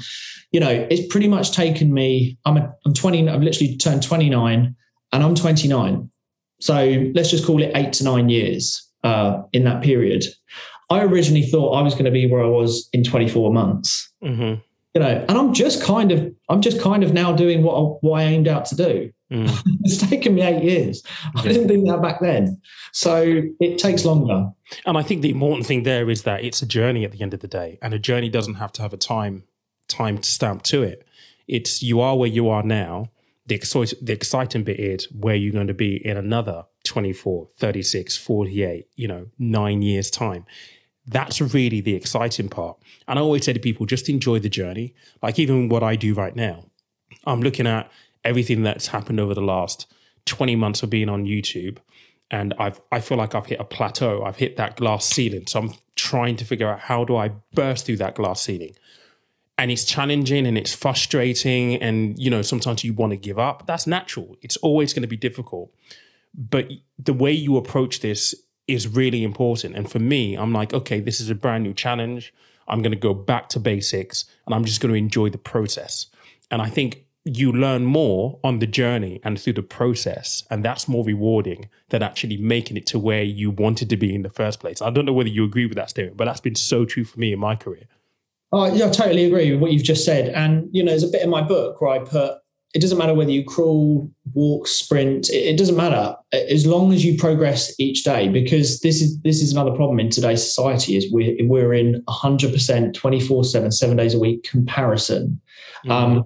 you 0.53 0.61
know, 0.61 0.87
it's 0.91 1.07
pretty 1.09 1.29
much 1.29 1.53
taken 1.53 1.93
me, 1.93 2.39
I'm, 2.45 2.57
a, 2.57 2.73
I'm 2.87 2.95
20, 2.95 3.29
I've 3.29 3.43
literally 3.43 3.77
turned 3.77 4.03
29 4.03 4.75
and 5.13 5.23
I'm 5.23 5.35
29. 5.35 6.11
So 6.61 7.11
let's 7.15 7.31
just 7.31 7.47
call 7.47 7.63
it 7.63 7.73
eight 7.75 7.93
to 7.95 8.05
nine 8.05 8.29
years 8.29 8.89
uh, 9.05 9.43
in 9.53 9.65
that 9.65 9.83
period. 9.83 10.25
I 10.91 11.03
originally 11.03 11.43
thought 11.45 11.73
I 11.73 11.83
was 11.83 11.95
going 11.95 12.07
to 12.07 12.11
be 12.11 12.31
where 12.31 12.43
I 12.43 12.49
was 12.49 12.89
in 12.93 13.05
24 13.05 13.53
months. 13.53 14.11
Mm-hmm. 14.25 14.61
You 14.95 15.03
know, 15.03 15.25
and 15.29 15.39
I'm 15.39 15.53
just 15.53 15.83
kind 15.83 16.11
of, 16.13 16.35
I'm 16.49 16.61
just 16.61 16.81
kind 16.81 17.05
of 17.05 17.13
now 17.13 17.33
doing 17.33 17.63
what 17.63 17.75
I, 17.75 17.81
what 18.01 18.21
I 18.21 18.25
aimed 18.25 18.49
out 18.49 18.65
to 18.67 18.77
do. 18.77 19.13
Mm. 19.31 19.51
it's 19.85 19.99
taken 19.99 20.35
me 20.35 20.43
eight 20.43 20.63
years. 20.63 21.03
I 21.37 21.43
didn't 21.43 21.69
think 21.69 21.87
that 21.87 22.01
back 22.03 22.21
then. 22.21 22.61
So 22.93 23.43
it 23.61 23.79
takes 23.79 24.05
longer. 24.05 24.51
And 24.87 24.97
I 24.97 25.03
think 25.03 25.23
the 25.23 25.31
important 25.31 25.67
thing 25.67 25.83
there 25.83 26.09
is 26.09 26.23
that 26.23 26.43
it's 26.43 26.63
a 26.63 26.67
journey 26.67 27.05
at 27.05 27.13
the 27.13 27.21
end 27.21 27.35
of 27.35 27.41
the 27.41 27.49
day. 27.49 27.79
And 27.83 27.93
a 27.93 27.99
journey 27.99 28.29
doesn't 28.29 28.55
have 28.55 28.73
to 28.73 28.83
have 28.83 28.93
a 28.93 28.97
time 28.97 29.45
time 29.89 30.23
stamp 30.23 30.63
to 30.63 30.83
it. 30.83 31.07
It's 31.47 31.83
you 31.83 32.01
are 32.01 32.17
where 32.17 32.29
you 32.29 32.49
are 32.49 32.63
now. 32.63 33.11
The, 33.47 33.57
the 34.03 34.13
exciting 34.13 34.65
bit 34.65 34.79
is 34.79 35.11
where 35.11 35.35
you're 35.35 35.55
going 35.55 35.69
to 35.69 35.75
be 35.75 36.07
in 36.07 36.19
another 36.19 36.67
24, 36.85 37.49
36, 37.57 38.17
48, 38.19 38.87
you 38.95 39.09
know, 39.09 39.27
nine 39.39 39.81
years' 39.81 40.11
time. 40.11 40.45
That's 41.09 41.41
really 41.41 41.81
the 41.81 41.95
exciting 41.95 42.49
part. 42.49 42.77
And 43.07 43.19
I 43.19 43.23
always 43.23 43.45
say 43.45 43.55
to 43.55 43.61
people, 43.61 43.87
just 43.87 44.09
enjoy 44.09 44.39
the 44.41 44.51
journey. 44.51 44.95
Like 45.23 45.39
even 45.39 45.69
what 45.69 45.83
I 45.83 45.97
do 45.97 46.15
right 46.15 46.37
now, 46.37 46.67
I'm 47.25 47.41
looking 47.41 47.67
at 47.67 47.91
everything 48.25 48.63
that's 48.63 48.89
happened 48.89 49.19
over 49.19 49.35
the 49.35 49.41
last 49.41 49.87
20 50.27 50.55
months 50.57 50.83
of 50.83 50.91
being 50.91 51.09
on 51.09 51.25
YouTube. 51.25 51.79
And 52.31 52.53
I've 52.59 52.79
I 52.93 53.01
feel 53.01 53.17
like 53.17 53.35
I've 53.35 53.47
hit 53.47 53.59
a 53.59 53.65
plateau. 53.65 54.23
I've 54.23 54.37
hit 54.37 54.57
that 54.59 54.77
glass 54.77 55.07
ceiling. 55.07 55.47
So 55.47 55.61
I'm 55.61 55.73
trying 55.97 56.37
to 56.37 56.45
figure 56.45 56.69
out 56.69 56.81
how 56.81 57.05
do 57.05 57.17
I 57.17 57.29
burst 57.55 57.87
through 57.87 57.97
that 57.97 58.15
glass 58.15 58.43
ceiling. 58.43 58.75
And 59.57 59.71
it's 59.71 59.85
challenging 59.85 60.47
and 60.47 60.59
it's 60.59 60.75
frustrating. 60.75 61.77
And 61.77 62.19
you 62.19 62.29
know, 62.29 62.43
sometimes 62.43 62.85
you 62.85 62.93
want 62.93 63.13
to 63.13 63.17
give 63.17 63.39
up. 63.39 63.67
That's 63.67 63.87
natural. 63.87 64.37
It's 64.43 64.59
always 64.59 64.93
going 64.93 65.03
to 65.03 65.09
be 65.09 65.17
difficult. 65.17 65.73
But 66.35 66.71
the 66.99 67.15
way 67.15 67.33
you 67.33 67.57
approach 67.57 68.01
this 68.01 68.35
is 68.69 68.87
really 68.87 69.25
important. 69.25 69.75
And 69.75 69.91
for 69.91 69.99
me, 69.99 70.37
I'm 70.37 70.53
like, 70.53 70.73
okay, 70.73 71.01
this 71.01 71.21
is 71.21 71.31
a 71.31 71.35
brand 71.35 71.65
new 71.65 71.75
challenge. 71.75 72.33
I'm 72.69 72.83
going 72.83 72.93
to 72.93 72.99
go 72.99 73.15
back 73.15 73.49
to 73.51 73.61
basics 73.61 74.27
and 74.47 74.55
I'm 74.55 74.65
just 74.65 74.81
going 74.81 74.93
to 74.93 74.99
enjoy 74.99 75.31
the 75.31 75.39
process. 75.39 76.07
And 76.51 76.61
I 76.61 76.69
think 76.69 77.07
you 77.25 77.53
learn 77.53 77.85
more 77.85 78.39
on 78.45 78.59
the 78.59 78.67
journey 78.67 79.21
and 79.25 79.41
through 79.41 79.55
the 79.55 79.63
process. 79.63 80.45
And 80.51 80.65
that's 80.65 80.87
more 80.87 81.05
rewarding 81.05 81.69
than 81.89 82.03
actually 82.03 82.37
making 82.37 82.77
it 82.77 82.87
to 82.87 82.99
where 82.99 83.23
you 83.23 83.51
wanted 83.51 83.91
to 83.91 83.97
be 83.97 84.15
in 84.15 84.23
the 84.23 84.31
first 84.31 84.61
place. 84.61 84.81
I 84.81 84.91
don't 84.91 85.05
know 85.05 85.13
whether 85.13 85.29
you 85.29 85.45
agree 85.45 85.67
with 85.67 85.77
that 85.77 85.91
statement, 85.91 86.17
but 86.17 86.27
that's 86.27 86.41
been 86.41 86.55
so 86.55 86.85
true 86.85 87.05
for 87.05 87.19
me 87.19 87.33
in 87.33 87.39
my 87.39 87.57
career. 87.57 87.85
Oh, 88.53 88.73
yeah, 88.73 88.87
I 88.87 88.91
totally 88.91 89.27
agree 89.27 89.53
with 89.53 89.61
what 89.61 89.73
you've 89.73 89.83
just 89.83 90.05
said. 90.05 90.31
And, 90.31 90.69
you 90.73 90.83
know, 90.83 90.93
there's 90.93 91.03
a 91.03 91.09
bit 91.09 91.23
in 91.23 91.29
my 91.29 91.43
book 91.43 91.81
where 91.81 91.91
I 91.91 91.99
put 91.99 92.39
it 92.75 92.81
doesn't 92.81 92.99
matter 92.99 93.15
whether 93.15 93.31
you 93.31 93.45
crawl, 93.45 94.11
walk, 94.35 94.67
sprint, 94.67 95.31
it, 95.31 95.55
it 95.55 95.59
doesn't 95.59 95.77
matter 95.77 96.15
as 96.33 96.67
long 96.67 96.93
as 96.93 97.05
you 97.05 97.17
progress 97.17 97.75
each 97.79 98.05
day, 98.05 98.29
because 98.29 98.81
this 98.81 99.01
is 99.01 99.19
this 99.23 99.41
is 99.41 99.53
another 99.53 99.71
problem 99.71 99.99
in 99.99 100.11
today's 100.11 100.45
society 100.45 100.97
is 100.97 101.11
we're, 101.11 101.37
we're 101.41 101.73
in 101.73 102.03
100% 102.09 102.95
24 102.95 103.45
7, 103.45 103.73
seven 103.73 103.97
days 103.97 104.15
a 104.15 104.19
week 104.19 104.43
comparison. 104.43 105.41
Mm-hmm. 105.87 105.91
Um, 105.91 106.25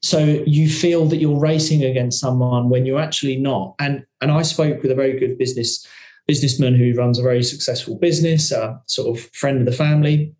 so 0.00 0.18
you 0.46 0.68
feel 0.68 1.06
that 1.06 1.16
you're 1.16 1.40
racing 1.40 1.82
against 1.82 2.20
someone 2.20 2.68
when 2.68 2.86
you're 2.86 3.00
actually 3.00 3.36
not. 3.36 3.74
And 3.78 4.04
and 4.20 4.30
I 4.30 4.42
spoke 4.42 4.82
with 4.82 4.90
a 4.90 4.94
very 4.94 5.18
good 5.18 5.38
business 5.38 5.86
businessman 6.26 6.74
who 6.74 6.92
runs 6.92 7.18
a 7.18 7.22
very 7.22 7.42
successful 7.42 7.96
business, 7.96 8.52
a 8.52 8.80
sort 8.86 9.16
of 9.16 9.24
friend 9.32 9.60
of 9.60 9.66
the 9.66 9.72
family. 9.72 10.34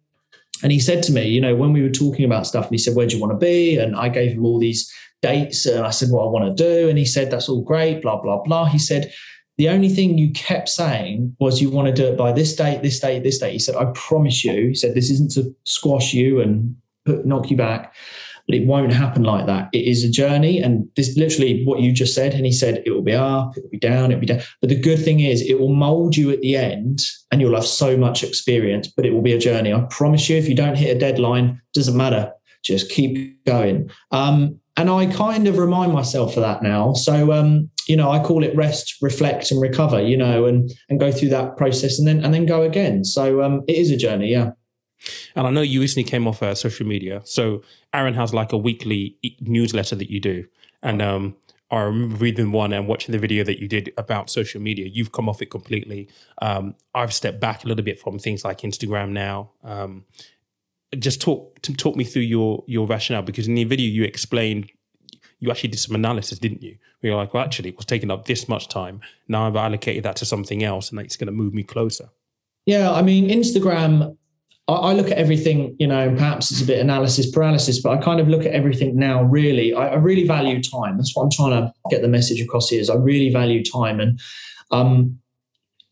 And 0.63 0.71
he 0.71 0.81
said 0.81 1.03
to 1.05 1.13
me, 1.13 1.27
you 1.27 1.41
know, 1.41 1.57
when 1.57 1.73
we 1.73 1.83
were 1.83 1.91
talking 1.91 2.25
about 2.25 2.47
stuff, 2.47 2.67
and 2.67 2.75
he 2.75 2.79
said, 2.79 2.95
Where 2.95 3.07
do 3.07 3.17
you 3.17 3.21
want 3.21 3.33
to 3.33 3.45
be? 3.45 3.79
And 3.79 3.97
I 3.97 4.09
gave 4.09 4.33
him 4.33 4.45
all 4.45 4.59
these 4.59 4.93
dates. 5.23 5.67
And 5.67 5.85
I 5.85 5.91
said, 5.91 6.11
What 6.11 6.25
I 6.25 6.31
want 6.31 6.57
to 6.57 6.63
do. 6.63 6.89
And 6.89 6.99
he 6.99 7.05
said, 7.05 7.31
That's 7.31 7.49
all 7.49 7.63
great, 7.63 8.03
blah, 8.03 8.21
blah, 8.21 8.43
blah. 8.43 8.67
He 8.67 8.79
said, 8.79 9.13
the 9.57 9.69
only 9.71 9.89
thing 9.89 10.19
you 10.19 10.33
kept 10.35 10.69
saying 10.69 11.35
was 11.41 11.61
you 11.61 11.69
want 11.69 11.89
to 11.89 11.93
do 11.93 12.07
it 12.07 12.17
by 12.17 12.31
this 12.31 12.55
date, 12.55 12.83
this 12.83 13.01
date, 13.01 13.25
this 13.25 13.39
date. 13.39 13.55
He 13.55 13.59
said, 13.59 13.75
I 13.75 13.87
promise 13.87 14.45
you, 14.45 14.69
he 14.69 14.75
said, 14.77 14.95
this 14.95 15.11
isn't 15.11 15.33
to 15.33 15.53
squash 15.65 16.15
you 16.15 16.41
and 16.41 16.77
put, 17.05 17.27
knock 17.27 17.51
you 17.51 17.57
back 17.57 17.93
but 18.49 18.57
it 18.57 18.67
won't 18.67 18.93
happen 18.95 19.25
like 19.25 19.45
that. 19.45 19.69
It 19.75 19.85
is 19.87 20.03
a 20.03 20.11
journey. 20.11 20.59
And 20.59 20.89
this 20.97 21.19
literally 21.19 21.65
what 21.67 21.81
you 21.81 21.93
just 21.93 22.15
said. 22.15 22.33
And 22.33 22.47
he 22.47 22.53
said, 22.53 22.83
it 22.87 22.91
will 22.91 23.03
be 23.03 23.13
up, 23.13 23.55
it 23.59 23.63
will 23.63 23.71
be 23.71 23.79
down, 23.79 24.11
it'll 24.11 24.21
be 24.21 24.27
down. 24.27 24.41
But 24.63 24.71
the 24.71 24.81
good 24.81 25.05
thing 25.05 25.21
is, 25.21 25.43
it 25.43 25.61
will 25.61 25.75
mold 25.75 26.17
you 26.17 26.31
at 26.31 26.41
the 26.41 26.57
end 26.57 27.03
and 27.31 27.43
you'll 27.43 27.55
have 27.55 27.67
so 27.67 27.95
much 27.99 28.25
experience, 28.25 28.89
but 28.89 29.05
it 29.05 29.13
will 29.13 29.21
be 29.21 29.35
a 29.35 29.39
journey. 29.39 29.75
I 29.75 29.81
promise 29.91 30.31
you, 30.31 30.39
if 30.39 30.49
you 30.49 30.55
don't 30.55 30.79
hit 30.79 30.97
a 30.97 30.99
deadline, 30.99 31.61
doesn't 31.75 31.97
matter. 31.97 32.33
Just 32.65 32.91
keep 32.91 33.45
going. 33.45 33.91
Um, 34.13 34.59
and 34.79 34.88
I 34.88 35.07
kind 35.07 35.47
of 35.49 35.59
remind 35.59 35.93
myself 35.93 36.37
of 36.37 36.43
that 36.43 36.62
now. 36.62 36.93
So, 36.95 37.33
um, 37.33 37.69
you 37.88 37.97
know, 37.97 38.11
I 38.11 38.23
call 38.23 38.45
it 38.45 38.57
rest, 38.57 38.97
reflect, 39.03 39.51
and 39.51 39.61
recover. 39.61 40.01
You 40.01 40.17
know, 40.17 40.47
and 40.47 40.71
and 40.88 41.01
go 41.01 41.12
through 41.12 41.31
that 41.31 41.57
process, 41.57 41.99
and 41.99 42.07
then 42.07 42.25
and 42.25 42.33
then 42.33 42.47
go 42.47 42.62
again. 42.62 43.05
So, 43.05 43.43
um, 43.43 43.62
it 43.69 43.77
is 43.77 43.91
a 43.91 43.97
journey. 43.97 44.31
Yeah. 44.31 44.53
And 45.37 45.47
I 45.47 45.51
know 45.51 45.61
you 45.61 45.81
recently 45.81 46.09
came 46.09 46.27
off 46.27 46.43
uh, 46.43 46.55
social 46.55 46.87
media. 46.87 47.23
So 47.25 47.62
Aaron 47.95 48.14
has 48.14 48.35
like 48.35 48.53
a 48.53 48.57
weekly 48.59 49.17
e- 49.23 49.37
newsletter 49.41 49.95
that 49.95 50.11
you 50.11 50.21
do. 50.21 50.45
And 50.83 51.01
um, 51.01 51.37
I 51.71 51.81
remember 51.83 52.17
reading 52.17 52.51
one 52.51 52.73
and 52.73 52.88
watching 52.88 53.12
the 53.12 53.19
video 53.19 53.45
that 53.45 53.61
you 53.61 53.69
did 53.69 53.93
about 53.97 54.31
social 54.31 54.61
media. 54.61 54.87
You've 54.87 55.12
come 55.12 55.29
off 55.29 55.43
it 55.43 55.51
completely. 55.51 56.09
Um, 56.43 56.75
I've 56.95 57.12
stepped 57.12 57.41
back 57.41 57.64
a 57.64 57.69
little 57.69 57.85
bit 57.85 58.01
from 58.01 58.19
things 58.19 58.45
like 58.45 58.62
Instagram 58.62 59.11
now. 59.11 59.51
Um, 59.62 60.05
just 60.98 61.20
talk 61.20 61.61
to 61.62 61.74
talk 61.74 61.96
me 61.96 62.05
through 62.05 62.22
your 62.22 62.64
your 62.66 62.87
rationale 62.87 63.22
because 63.22 63.46
in 63.46 63.55
the 63.55 63.64
video 63.64 63.88
you 63.88 64.05
explained 64.05 64.70
you 65.40 65.51
actually 65.51 65.68
did 65.68 65.79
some 65.79 65.94
analysis, 65.94 66.38
didn't 66.38 66.62
you? 66.62 66.77
We 67.01 67.11
were 67.11 67.16
like, 67.16 67.33
well, 67.33 67.44
actually, 67.44 67.68
it 67.68 67.77
was 67.77 67.87
taking 67.87 68.11
up 68.11 68.24
this 68.24 68.48
much 68.48 68.66
time. 68.66 69.01
Now 69.29 69.46
I've 69.46 69.55
allocated 69.55 70.03
that 70.05 70.16
to 70.16 70.24
something 70.24 70.64
else, 70.64 70.90
and 70.90 70.98
it's 70.98 71.16
going 71.16 71.27
to 71.27 71.33
move 71.33 71.55
me 71.55 71.62
closer. 71.62 72.09
Yeah, 72.66 72.90
I 72.90 73.03
mean, 73.03 73.29
Instagram 73.29 74.16
I, 74.68 74.92
look 74.92 75.11
at 75.11 75.16
everything, 75.16 75.74
you 75.79 75.87
know, 75.87 76.09
and 76.09 76.18
perhaps 76.18 76.51
it's 76.51 76.61
a 76.61 76.66
bit 76.66 76.79
analysis 76.79 77.31
paralysis, 77.31 77.81
but 77.81 77.96
I 77.96 78.03
kind 78.03 78.20
of 78.20 78.29
look 78.29 78.44
at 78.44 78.53
everything 78.53 78.96
now. 78.96 79.22
Really, 79.22 79.72
I, 79.72 79.88
I 79.88 79.94
really 79.94 80.27
value 80.27 80.62
time. 80.62 80.98
That's 80.98 81.16
what 81.16 81.22
I'm 81.22 81.31
trying 81.31 81.51
to 81.53 81.72
get 81.88 82.03
the 82.03 82.09
message 82.09 82.40
across 82.40 82.68
here. 82.68 82.81
Is 82.81 82.90
I 82.90 82.96
really 82.96 83.33
value 83.33 83.64
time, 83.64 83.98
and 83.98 84.20
um, 84.70 85.18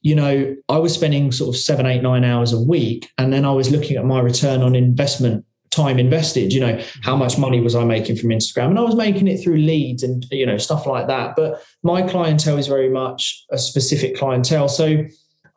you 0.07 0.15
know, 0.15 0.55
I 0.69 0.79
was 0.79 0.95
spending 0.95 1.33
sort 1.33 1.53
of 1.53 1.61
seven, 1.61 1.85
eight, 1.85 2.01
nine 2.01 2.23
hours 2.23 2.53
a 2.53 2.61
week, 2.61 3.11
and 3.19 3.33
then 3.33 3.45
I 3.45 3.51
was 3.51 3.73
looking 3.73 3.97
at 3.97 4.05
my 4.05 4.21
return 4.21 4.63
on 4.63 4.77
investment 4.77 5.45
time 5.73 5.99
invested 5.99 6.55
you 6.55 6.61
know 6.61 6.81
how 7.03 7.15
much 7.15 7.37
money 7.37 7.61
was 7.61 7.75
i 7.75 7.85
making 7.85 8.17
from 8.17 8.31
instagram? 8.31 8.69
And 8.69 8.79
i 8.79 8.83
was 8.83 8.95
making 8.95 9.29
it 9.29 9.43
through 9.43 9.59
leads 9.59 10.03
and 10.03 10.25
you 10.31 10.47
know 10.47 10.57
stuff 10.57 10.87
like 10.87 11.09
that. 11.09 11.35
But 11.37 11.61
my 11.83 12.01
clientele 12.01 12.57
is 12.57 12.67
very 12.67 12.89
much 12.89 13.45
a 13.51 13.59
specific 13.59 14.17
clientele. 14.17 14.69
So 14.69 15.05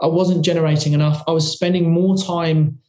i 0.01 0.07
wasn't 0.07 0.43
generating 0.43 0.93
enough. 0.93 1.23
I 1.27 1.31
was 1.31 1.49
spending 1.49 1.91
more 1.91 2.17
time 2.17 2.79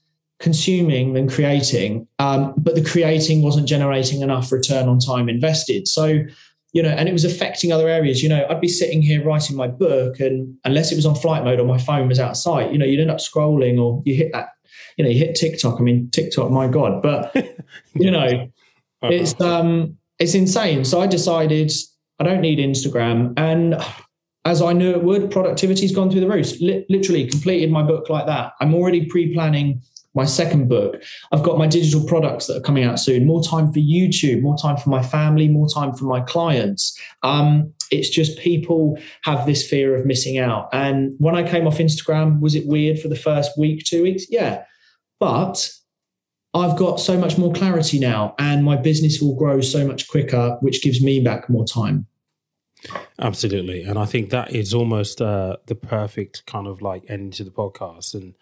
consuming 0.40 1.12
than 1.12 1.28
creating, 1.28 2.08
um, 2.18 2.54
but 2.56 2.74
the 2.74 2.82
creating 2.82 3.42
wasn't 3.42 3.68
generating 3.68 4.22
enough 4.22 4.50
return 4.50 4.88
on 4.88 4.98
time 4.98 5.28
invested. 5.28 5.86
So, 5.86 6.20
you 6.72 6.82
know, 6.82 6.90
and 6.90 7.08
it 7.08 7.12
was 7.12 7.24
affecting 7.24 7.72
other 7.72 7.88
areas. 7.88 8.22
You 8.22 8.28
know, 8.28 8.46
I'd 8.48 8.60
be 8.60 8.68
sitting 8.68 9.02
here 9.02 9.24
writing 9.24 9.56
my 9.56 9.68
book, 9.68 10.20
and 10.20 10.56
unless 10.64 10.92
it 10.92 10.96
was 10.96 11.06
on 11.06 11.14
flight 11.14 11.44
mode 11.44 11.58
or 11.58 11.66
my 11.66 11.78
phone 11.78 12.08
was 12.08 12.20
out 12.20 12.30
of 12.30 12.36
sight, 12.36 12.72
you 12.72 12.78
know, 12.78 12.86
you'd 12.86 13.00
end 13.00 13.10
up 13.10 13.18
scrolling 13.18 13.80
or 13.80 14.02
you 14.04 14.14
hit 14.14 14.32
that, 14.32 14.50
you 14.96 15.04
know, 15.04 15.10
you 15.10 15.18
hit 15.18 15.34
TikTok. 15.34 15.80
I 15.80 15.82
mean, 15.82 16.10
TikTok, 16.10 16.50
my 16.50 16.68
God, 16.68 17.02
but 17.02 17.34
you 17.94 18.10
know, 18.10 18.26
uh-huh. 18.26 19.08
it's 19.12 19.40
um, 19.40 19.96
it's 20.18 20.34
insane. 20.34 20.84
So 20.84 21.00
I 21.00 21.06
decided 21.06 21.72
I 22.18 22.24
don't 22.24 22.40
need 22.40 22.58
Instagram, 22.58 23.34
and 23.36 23.76
as 24.44 24.62
I 24.62 24.72
knew 24.72 24.90
it 24.90 25.02
would, 25.02 25.30
productivity's 25.30 25.92
gone 25.92 26.10
through 26.10 26.20
the 26.20 26.28
roof. 26.28 26.60
Li- 26.60 26.86
literally 26.88 27.26
completed 27.26 27.70
my 27.70 27.82
book 27.82 28.08
like 28.08 28.26
that. 28.26 28.52
I'm 28.60 28.74
already 28.74 29.04
pre-planning 29.06 29.82
my 30.14 30.24
second 30.24 30.68
book. 30.68 31.02
I've 31.32 31.42
got 31.42 31.58
my 31.58 31.66
digital 31.66 32.04
products 32.06 32.46
that 32.46 32.56
are 32.56 32.62
coming 32.62 32.84
out 32.84 32.98
soon. 32.98 33.26
More 33.26 33.42
time 33.42 33.72
for 33.72 33.78
YouTube, 33.78 34.42
more 34.42 34.56
time 34.56 34.76
for 34.76 34.90
my 34.90 35.02
family, 35.02 35.48
more 35.48 35.68
time 35.68 35.94
for 35.94 36.04
my 36.04 36.20
clients. 36.20 36.98
Um, 37.22 37.72
it's 37.90 38.08
just 38.08 38.38
people 38.38 38.98
have 39.22 39.46
this 39.46 39.68
fear 39.68 39.96
of 39.96 40.06
missing 40.06 40.38
out. 40.38 40.68
And 40.72 41.14
when 41.18 41.36
I 41.36 41.48
came 41.48 41.66
off 41.66 41.78
Instagram, 41.78 42.40
was 42.40 42.54
it 42.54 42.66
weird 42.66 42.98
for 42.98 43.08
the 43.08 43.16
first 43.16 43.56
week, 43.58 43.84
two 43.84 44.02
weeks? 44.02 44.26
Yeah. 44.30 44.64
But 45.18 45.70
I've 46.54 46.76
got 46.76 46.98
so 46.98 47.16
much 47.16 47.38
more 47.38 47.52
clarity 47.52 48.00
now, 48.00 48.34
and 48.38 48.64
my 48.64 48.76
business 48.76 49.20
will 49.20 49.36
grow 49.36 49.60
so 49.60 49.86
much 49.86 50.08
quicker, 50.08 50.56
which 50.60 50.82
gives 50.82 51.02
me 51.02 51.20
back 51.20 51.48
more 51.48 51.64
time. 51.64 52.06
Absolutely. 53.18 53.82
And 53.82 53.98
I 53.98 54.06
think 54.06 54.30
that 54.30 54.52
is 54.52 54.72
almost 54.72 55.20
uh, 55.20 55.56
the 55.66 55.74
perfect 55.74 56.46
kind 56.46 56.66
of 56.66 56.82
like 56.82 57.04
end 57.08 57.34
to 57.34 57.44
the 57.44 57.50
podcast. 57.50 58.14
And 58.14 58.34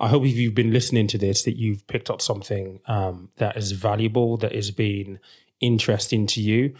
I 0.00 0.08
hope 0.08 0.24
if 0.24 0.34
you've 0.34 0.54
been 0.54 0.72
listening 0.72 1.06
to 1.08 1.18
this, 1.18 1.42
that 1.42 1.56
you've 1.56 1.86
picked 1.86 2.10
up 2.10 2.22
something 2.22 2.80
um, 2.86 3.28
that 3.36 3.56
is 3.56 3.72
valuable, 3.72 4.38
that 4.38 4.54
has 4.54 4.70
been 4.70 5.20
interesting 5.60 6.26
to 6.28 6.40
you. 6.40 6.74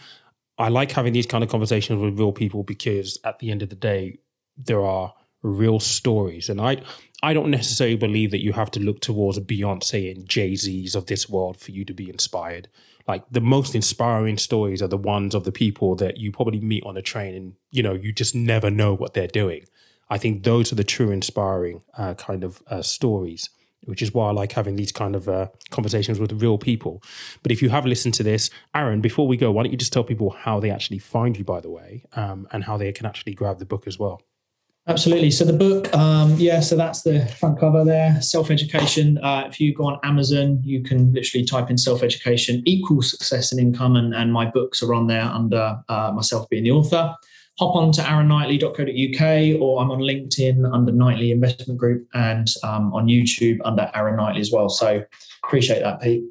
I 0.57 0.69
like 0.69 0.91
having 0.91 1.13
these 1.13 1.27
kind 1.27 1.43
of 1.43 1.49
conversations 1.49 2.01
with 2.01 2.19
real 2.19 2.31
people 2.31 2.63
because 2.63 3.19
at 3.23 3.39
the 3.39 3.51
end 3.51 3.61
of 3.61 3.69
the 3.69 3.75
day, 3.75 4.19
there 4.57 4.83
are 4.83 5.13
real 5.43 5.79
stories. 5.79 6.49
And 6.49 6.59
I 6.59 6.81
I 7.23 7.33
don't 7.33 7.51
necessarily 7.51 7.95
believe 7.95 8.31
that 8.31 8.43
you 8.43 8.53
have 8.53 8.71
to 8.71 8.79
look 8.79 8.99
towards 8.99 9.39
Beyonce 9.39 10.11
and 10.11 10.27
Jay 10.27 10.55
Z's 10.55 10.95
of 10.95 11.05
this 11.05 11.29
world 11.29 11.57
for 11.59 11.71
you 11.71 11.85
to 11.85 11.93
be 11.93 12.09
inspired. 12.09 12.67
Like 13.07 13.23
the 13.29 13.41
most 13.41 13.75
inspiring 13.75 14.37
stories 14.37 14.81
are 14.81 14.87
the 14.87 14.97
ones 14.97 15.35
of 15.35 15.43
the 15.43 15.51
people 15.51 15.95
that 15.95 16.17
you 16.17 16.31
probably 16.31 16.59
meet 16.59 16.83
on 16.83 16.97
a 16.97 17.01
train 17.01 17.35
and 17.35 17.53
you 17.69 17.83
know 17.83 17.93
you 17.93 18.11
just 18.11 18.33
never 18.33 18.69
know 18.71 18.93
what 18.93 19.13
they're 19.13 19.27
doing. 19.27 19.65
I 20.11 20.17
think 20.17 20.43
those 20.43 20.73
are 20.73 20.75
the 20.75 20.83
true 20.83 21.09
inspiring 21.09 21.83
uh, 21.97 22.15
kind 22.15 22.43
of 22.43 22.61
uh, 22.67 22.81
stories, 22.81 23.49
which 23.85 24.01
is 24.01 24.13
why 24.13 24.27
I 24.27 24.31
like 24.33 24.51
having 24.51 24.75
these 24.75 24.91
kind 24.91 25.15
of 25.15 25.29
uh, 25.29 25.47
conversations 25.69 26.19
with 26.19 26.33
real 26.33 26.57
people. 26.57 27.01
But 27.43 27.53
if 27.53 27.61
you 27.61 27.69
have 27.69 27.85
listened 27.85 28.13
to 28.15 28.23
this, 28.23 28.49
Aaron, 28.75 28.99
before 28.99 29.25
we 29.25 29.37
go, 29.37 29.51
why 29.51 29.63
don't 29.63 29.71
you 29.71 29.77
just 29.77 29.93
tell 29.93 30.03
people 30.03 30.29
how 30.29 30.59
they 30.59 30.69
actually 30.69 30.99
find 30.99 31.37
you, 31.37 31.45
by 31.45 31.61
the 31.61 31.69
way, 31.69 32.03
um, 32.17 32.45
and 32.51 32.61
how 32.61 32.75
they 32.75 32.91
can 32.91 33.05
actually 33.05 33.33
grab 33.33 33.59
the 33.59 33.65
book 33.65 33.87
as 33.87 33.97
well? 33.97 34.21
Absolutely. 34.85 35.31
So 35.31 35.45
the 35.45 35.53
book, 35.53 35.93
um, 35.95 36.35
yeah, 36.37 36.59
so 36.59 36.75
that's 36.75 37.03
the 37.03 37.25
front 37.39 37.57
cover 37.57 37.85
there. 37.85 38.21
Self 38.21 38.51
education. 38.51 39.17
Uh, 39.19 39.45
if 39.47 39.61
you 39.61 39.73
go 39.73 39.85
on 39.85 39.97
Amazon, 40.03 40.59
you 40.61 40.83
can 40.83 41.13
literally 41.13 41.45
type 41.45 41.69
in 41.69 41.77
self 41.77 42.03
education 42.03 42.63
equals 42.65 43.11
success 43.11 43.53
and 43.53 43.61
income, 43.61 43.95
and, 43.95 44.13
and 44.13 44.33
my 44.33 44.45
books 44.45 44.83
are 44.83 44.93
on 44.93 45.07
there 45.07 45.23
under 45.23 45.81
uh, 45.87 46.11
myself 46.13 46.49
being 46.49 46.63
the 46.63 46.71
author 46.71 47.15
hop 47.59 47.75
on 47.75 47.91
to 47.93 48.01
aaronknightley.co.uk 48.01 49.61
or 49.61 49.81
I'm 49.81 49.91
on 49.91 49.99
LinkedIn 49.99 50.71
under 50.71 50.91
Knightley 50.91 51.31
Investment 51.31 51.79
Group 51.79 52.07
and 52.13 52.47
um, 52.63 52.93
on 52.93 53.07
YouTube 53.07 53.59
under 53.63 53.91
Aaron 53.93 54.15
Knightley 54.15 54.41
as 54.41 54.51
well. 54.51 54.69
So 54.69 55.03
appreciate 55.43 55.81
that, 55.81 56.01
Pete. 56.01 56.23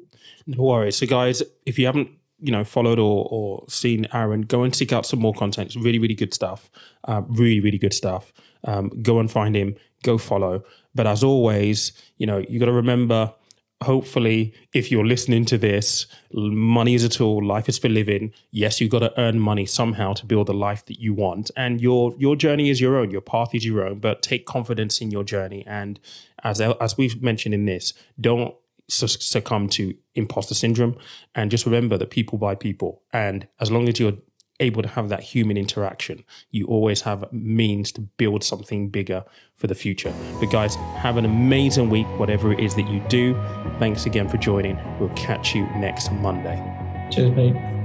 No 0.47 0.63
worries. 0.63 0.97
So, 0.97 1.05
guys, 1.05 1.43
if 1.65 1.77
you 1.77 1.85
haven't 1.85 2.09
you 2.41 2.51
know 2.51 2.63
followed 2.63 2.99
or, 2.99 3.27
or 3.29 3.63
seen 3.69 4.07
Aaron, 4.13 4.41
go 4.41 4.63
and 4.63 4.75
seek 4.75 4.91
out 4.91 5.05
some 5.05 5.19
more 5.19 5.33
content. 5.33 5.67
It's 5.67 5.75
really, 5.75 5.99
really 5.99 6.15
good 6.15 6.33
stuff. 6.33 6.69
Uh, 7.05 7.21
really, 7.27 7.59
really 7.59 7.77
good 7.77 7.93
stuff. 7.93 8.33
Um, 8.63 8.89
go 9.01 9.19
and 9.19 9.29
find 9.29 9.55
him. 9.55 9.75
Go 10.03 10.17
follow. 10.17 10.63
But 10.95 11.07
as 11.07 11.23
always, 11.23 11.93
you 12.17 12.25
know 12.25 12.39
you 12.49 12.59
got 12.59 12.65
to 12.65 12.71
remember 12.71 13.33
hopefully, 13.81 14.53
if 14.73 14.91
you're 14.91 15.05
listening 15.05 15.45
to 15.45 15.57
this, 15.57 16.05
money 16.33 16.93
is 16.93 17.03
a 17.03 17.09
tool, 17.09 17.45
life 17.45 17.67
is 17.67 17.77
for 17.77 17.89
living. 17.89 18.33
Yes, 18.51 18.79
you've 18.79 18.91
got 18.91 18.99
to 18.99 19.19
earn 19.19 19.39
money 19.39 19.65
somehow 19.65 20.13
to 20.13 20.25
build 20.25 20.47
the 20.47 20.53
life 20.53 20.85
that 20.85 20.99
you 20.99 21.13
want. 21.13 21.51
And 21.57 21.81
your 21.81 22.13
your 22.17 22.35
journey 22.35 22.69
is 22.69 22.79
your 22.79 22.97
own, 22.97 23.11
your 23.11 23.21
path 23.21 23.53
is 23.53 23.65
your 23.65 23.85
own, 23.85 23.99
but 23.99 24.21
take 24.21 24.45
confidence 24.45 25.01
in 25.01 25.11
your 25.11 25.23
journey. 25.23 25.63
And 25.65 25.99
as 26.43 26.61
as 26.61 26.97
we've 26.97 27.21
mentioned 27.21 27.53
in 27.53 27.65
this, 27.65 27.93
don't 28.19 28.55
succumb 28.87 29.69
to 29.69 29.95
imposter 30.15 30.53
syndrome 30.53 30.97
and 31.33 31.49
just 31.49 31.65
remember 31.65 31.97
that 31.97 32.09
people 32.09 32.37
buy 32.37 32.53
people 32.53 33.01
and 33.13 33.47
as 33.61 33.71
long 33.71 33.87
as 33.87 33.97
you're 33.99 34.17
able 34.61 34.81
to 34.81 34.87
have 34.87 35.09
that 35.09 35.21
human 35.21 35.57
interaction, 35.57 36.23
you 36.51 36.65
always 36.67 37.01
have 37.01 37.31
means 37.33 37.91
to 37.93 38.01
build 38.01 38.43
something 38.43 38.89
bigger 38.89 39.25
for 39.55 39.67
the 39.67 39.75
future. 39.75 40.13
But 40.39 40.51
guys, 40.51 40.75
have 40.97 41.17
an 41.17 41.25
amazing 41.25 41.89
week, 41.89 42.07
whatever 42.19 42.53
it 42.53 42.59
is 42.59 42.75
that 42.75 42.87
you 42.87 42.99
do. 43.09 43.33
Thanks 43.79 44.05
again 44.05 44.29
for 44.29 44.37
joining. 44.37 44.79
We'll 44.99 45.09
catch 45.09 45.53
you 45.53 45.63
next 45.75 46.11
Monday. 46.11 46.57
Cheers, 47.11 47.35
mate. 47.35 47.80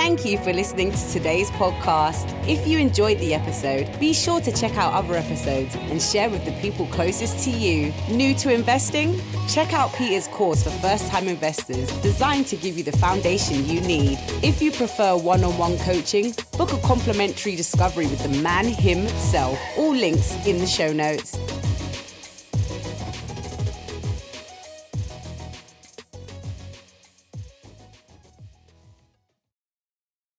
Thank 0.00 0.24
you 0.24 0.38
for 0.38 0.54
listening 0.54 0.92
to 0.92 1.10
today's 1.10 1.50
podcast. 1.50 2.24
If 2.48 2.66
you 2.66 2.78
enjoyed 2.78 3.18
the 3.18 3.34
episode, 3.34 4.00
be 4.00 4.14
sure 4.14 4.40
to 4.40 4.50
check 4.50 4.74
out 4.78 4.94
other 4.94 5.14
episodes 5.14 5.74
and 5.74 6.00
share 6.00 6.30
with 6.30 6.42
the 6.46 6.52
people 6.52 6.86
closest 6.86 7.44
to 7.44 7.50
you. 7.50 7.92
New 8.08 8.32
to 8.36 8.50
investing? 8.50 9.20
Check 9.46 9.74
out 9.74 9.92
Peter's 9.92 10.26
course 10.28 10.62
for 10.62 10.70
first 10.70 11.06
time 11.10 11.28
investors, 11.28 11.92
designed 12.00 12.46
to 12.46 12.56
give 12.56 12.78
you 12.78 12.82
the 12.82 12.96
foundation 12.96 13.66
you 13.66 13.82
need. 13.82 14.18
If 14.42 14.62
you 14.62 14.72
prefer 14.72 15.18
one 15.18 15.44
on 15.44 15.58
one 15.58 15.76
coaching, 15.80 16.34
book 16.56 16.72
a 16.72 16.78
complimentary 16.78 17.54
discovery 17.54 18.06
with 18.06 18.22
the 18.22 18.40
man 18.40 18.68
himself. 18.68 19.58
All 19.76 19.94
links 19.94 20.34
in 20.46 20.56
the 20.56 20.66
show 20.66 20.94
notes. 20.94 21.36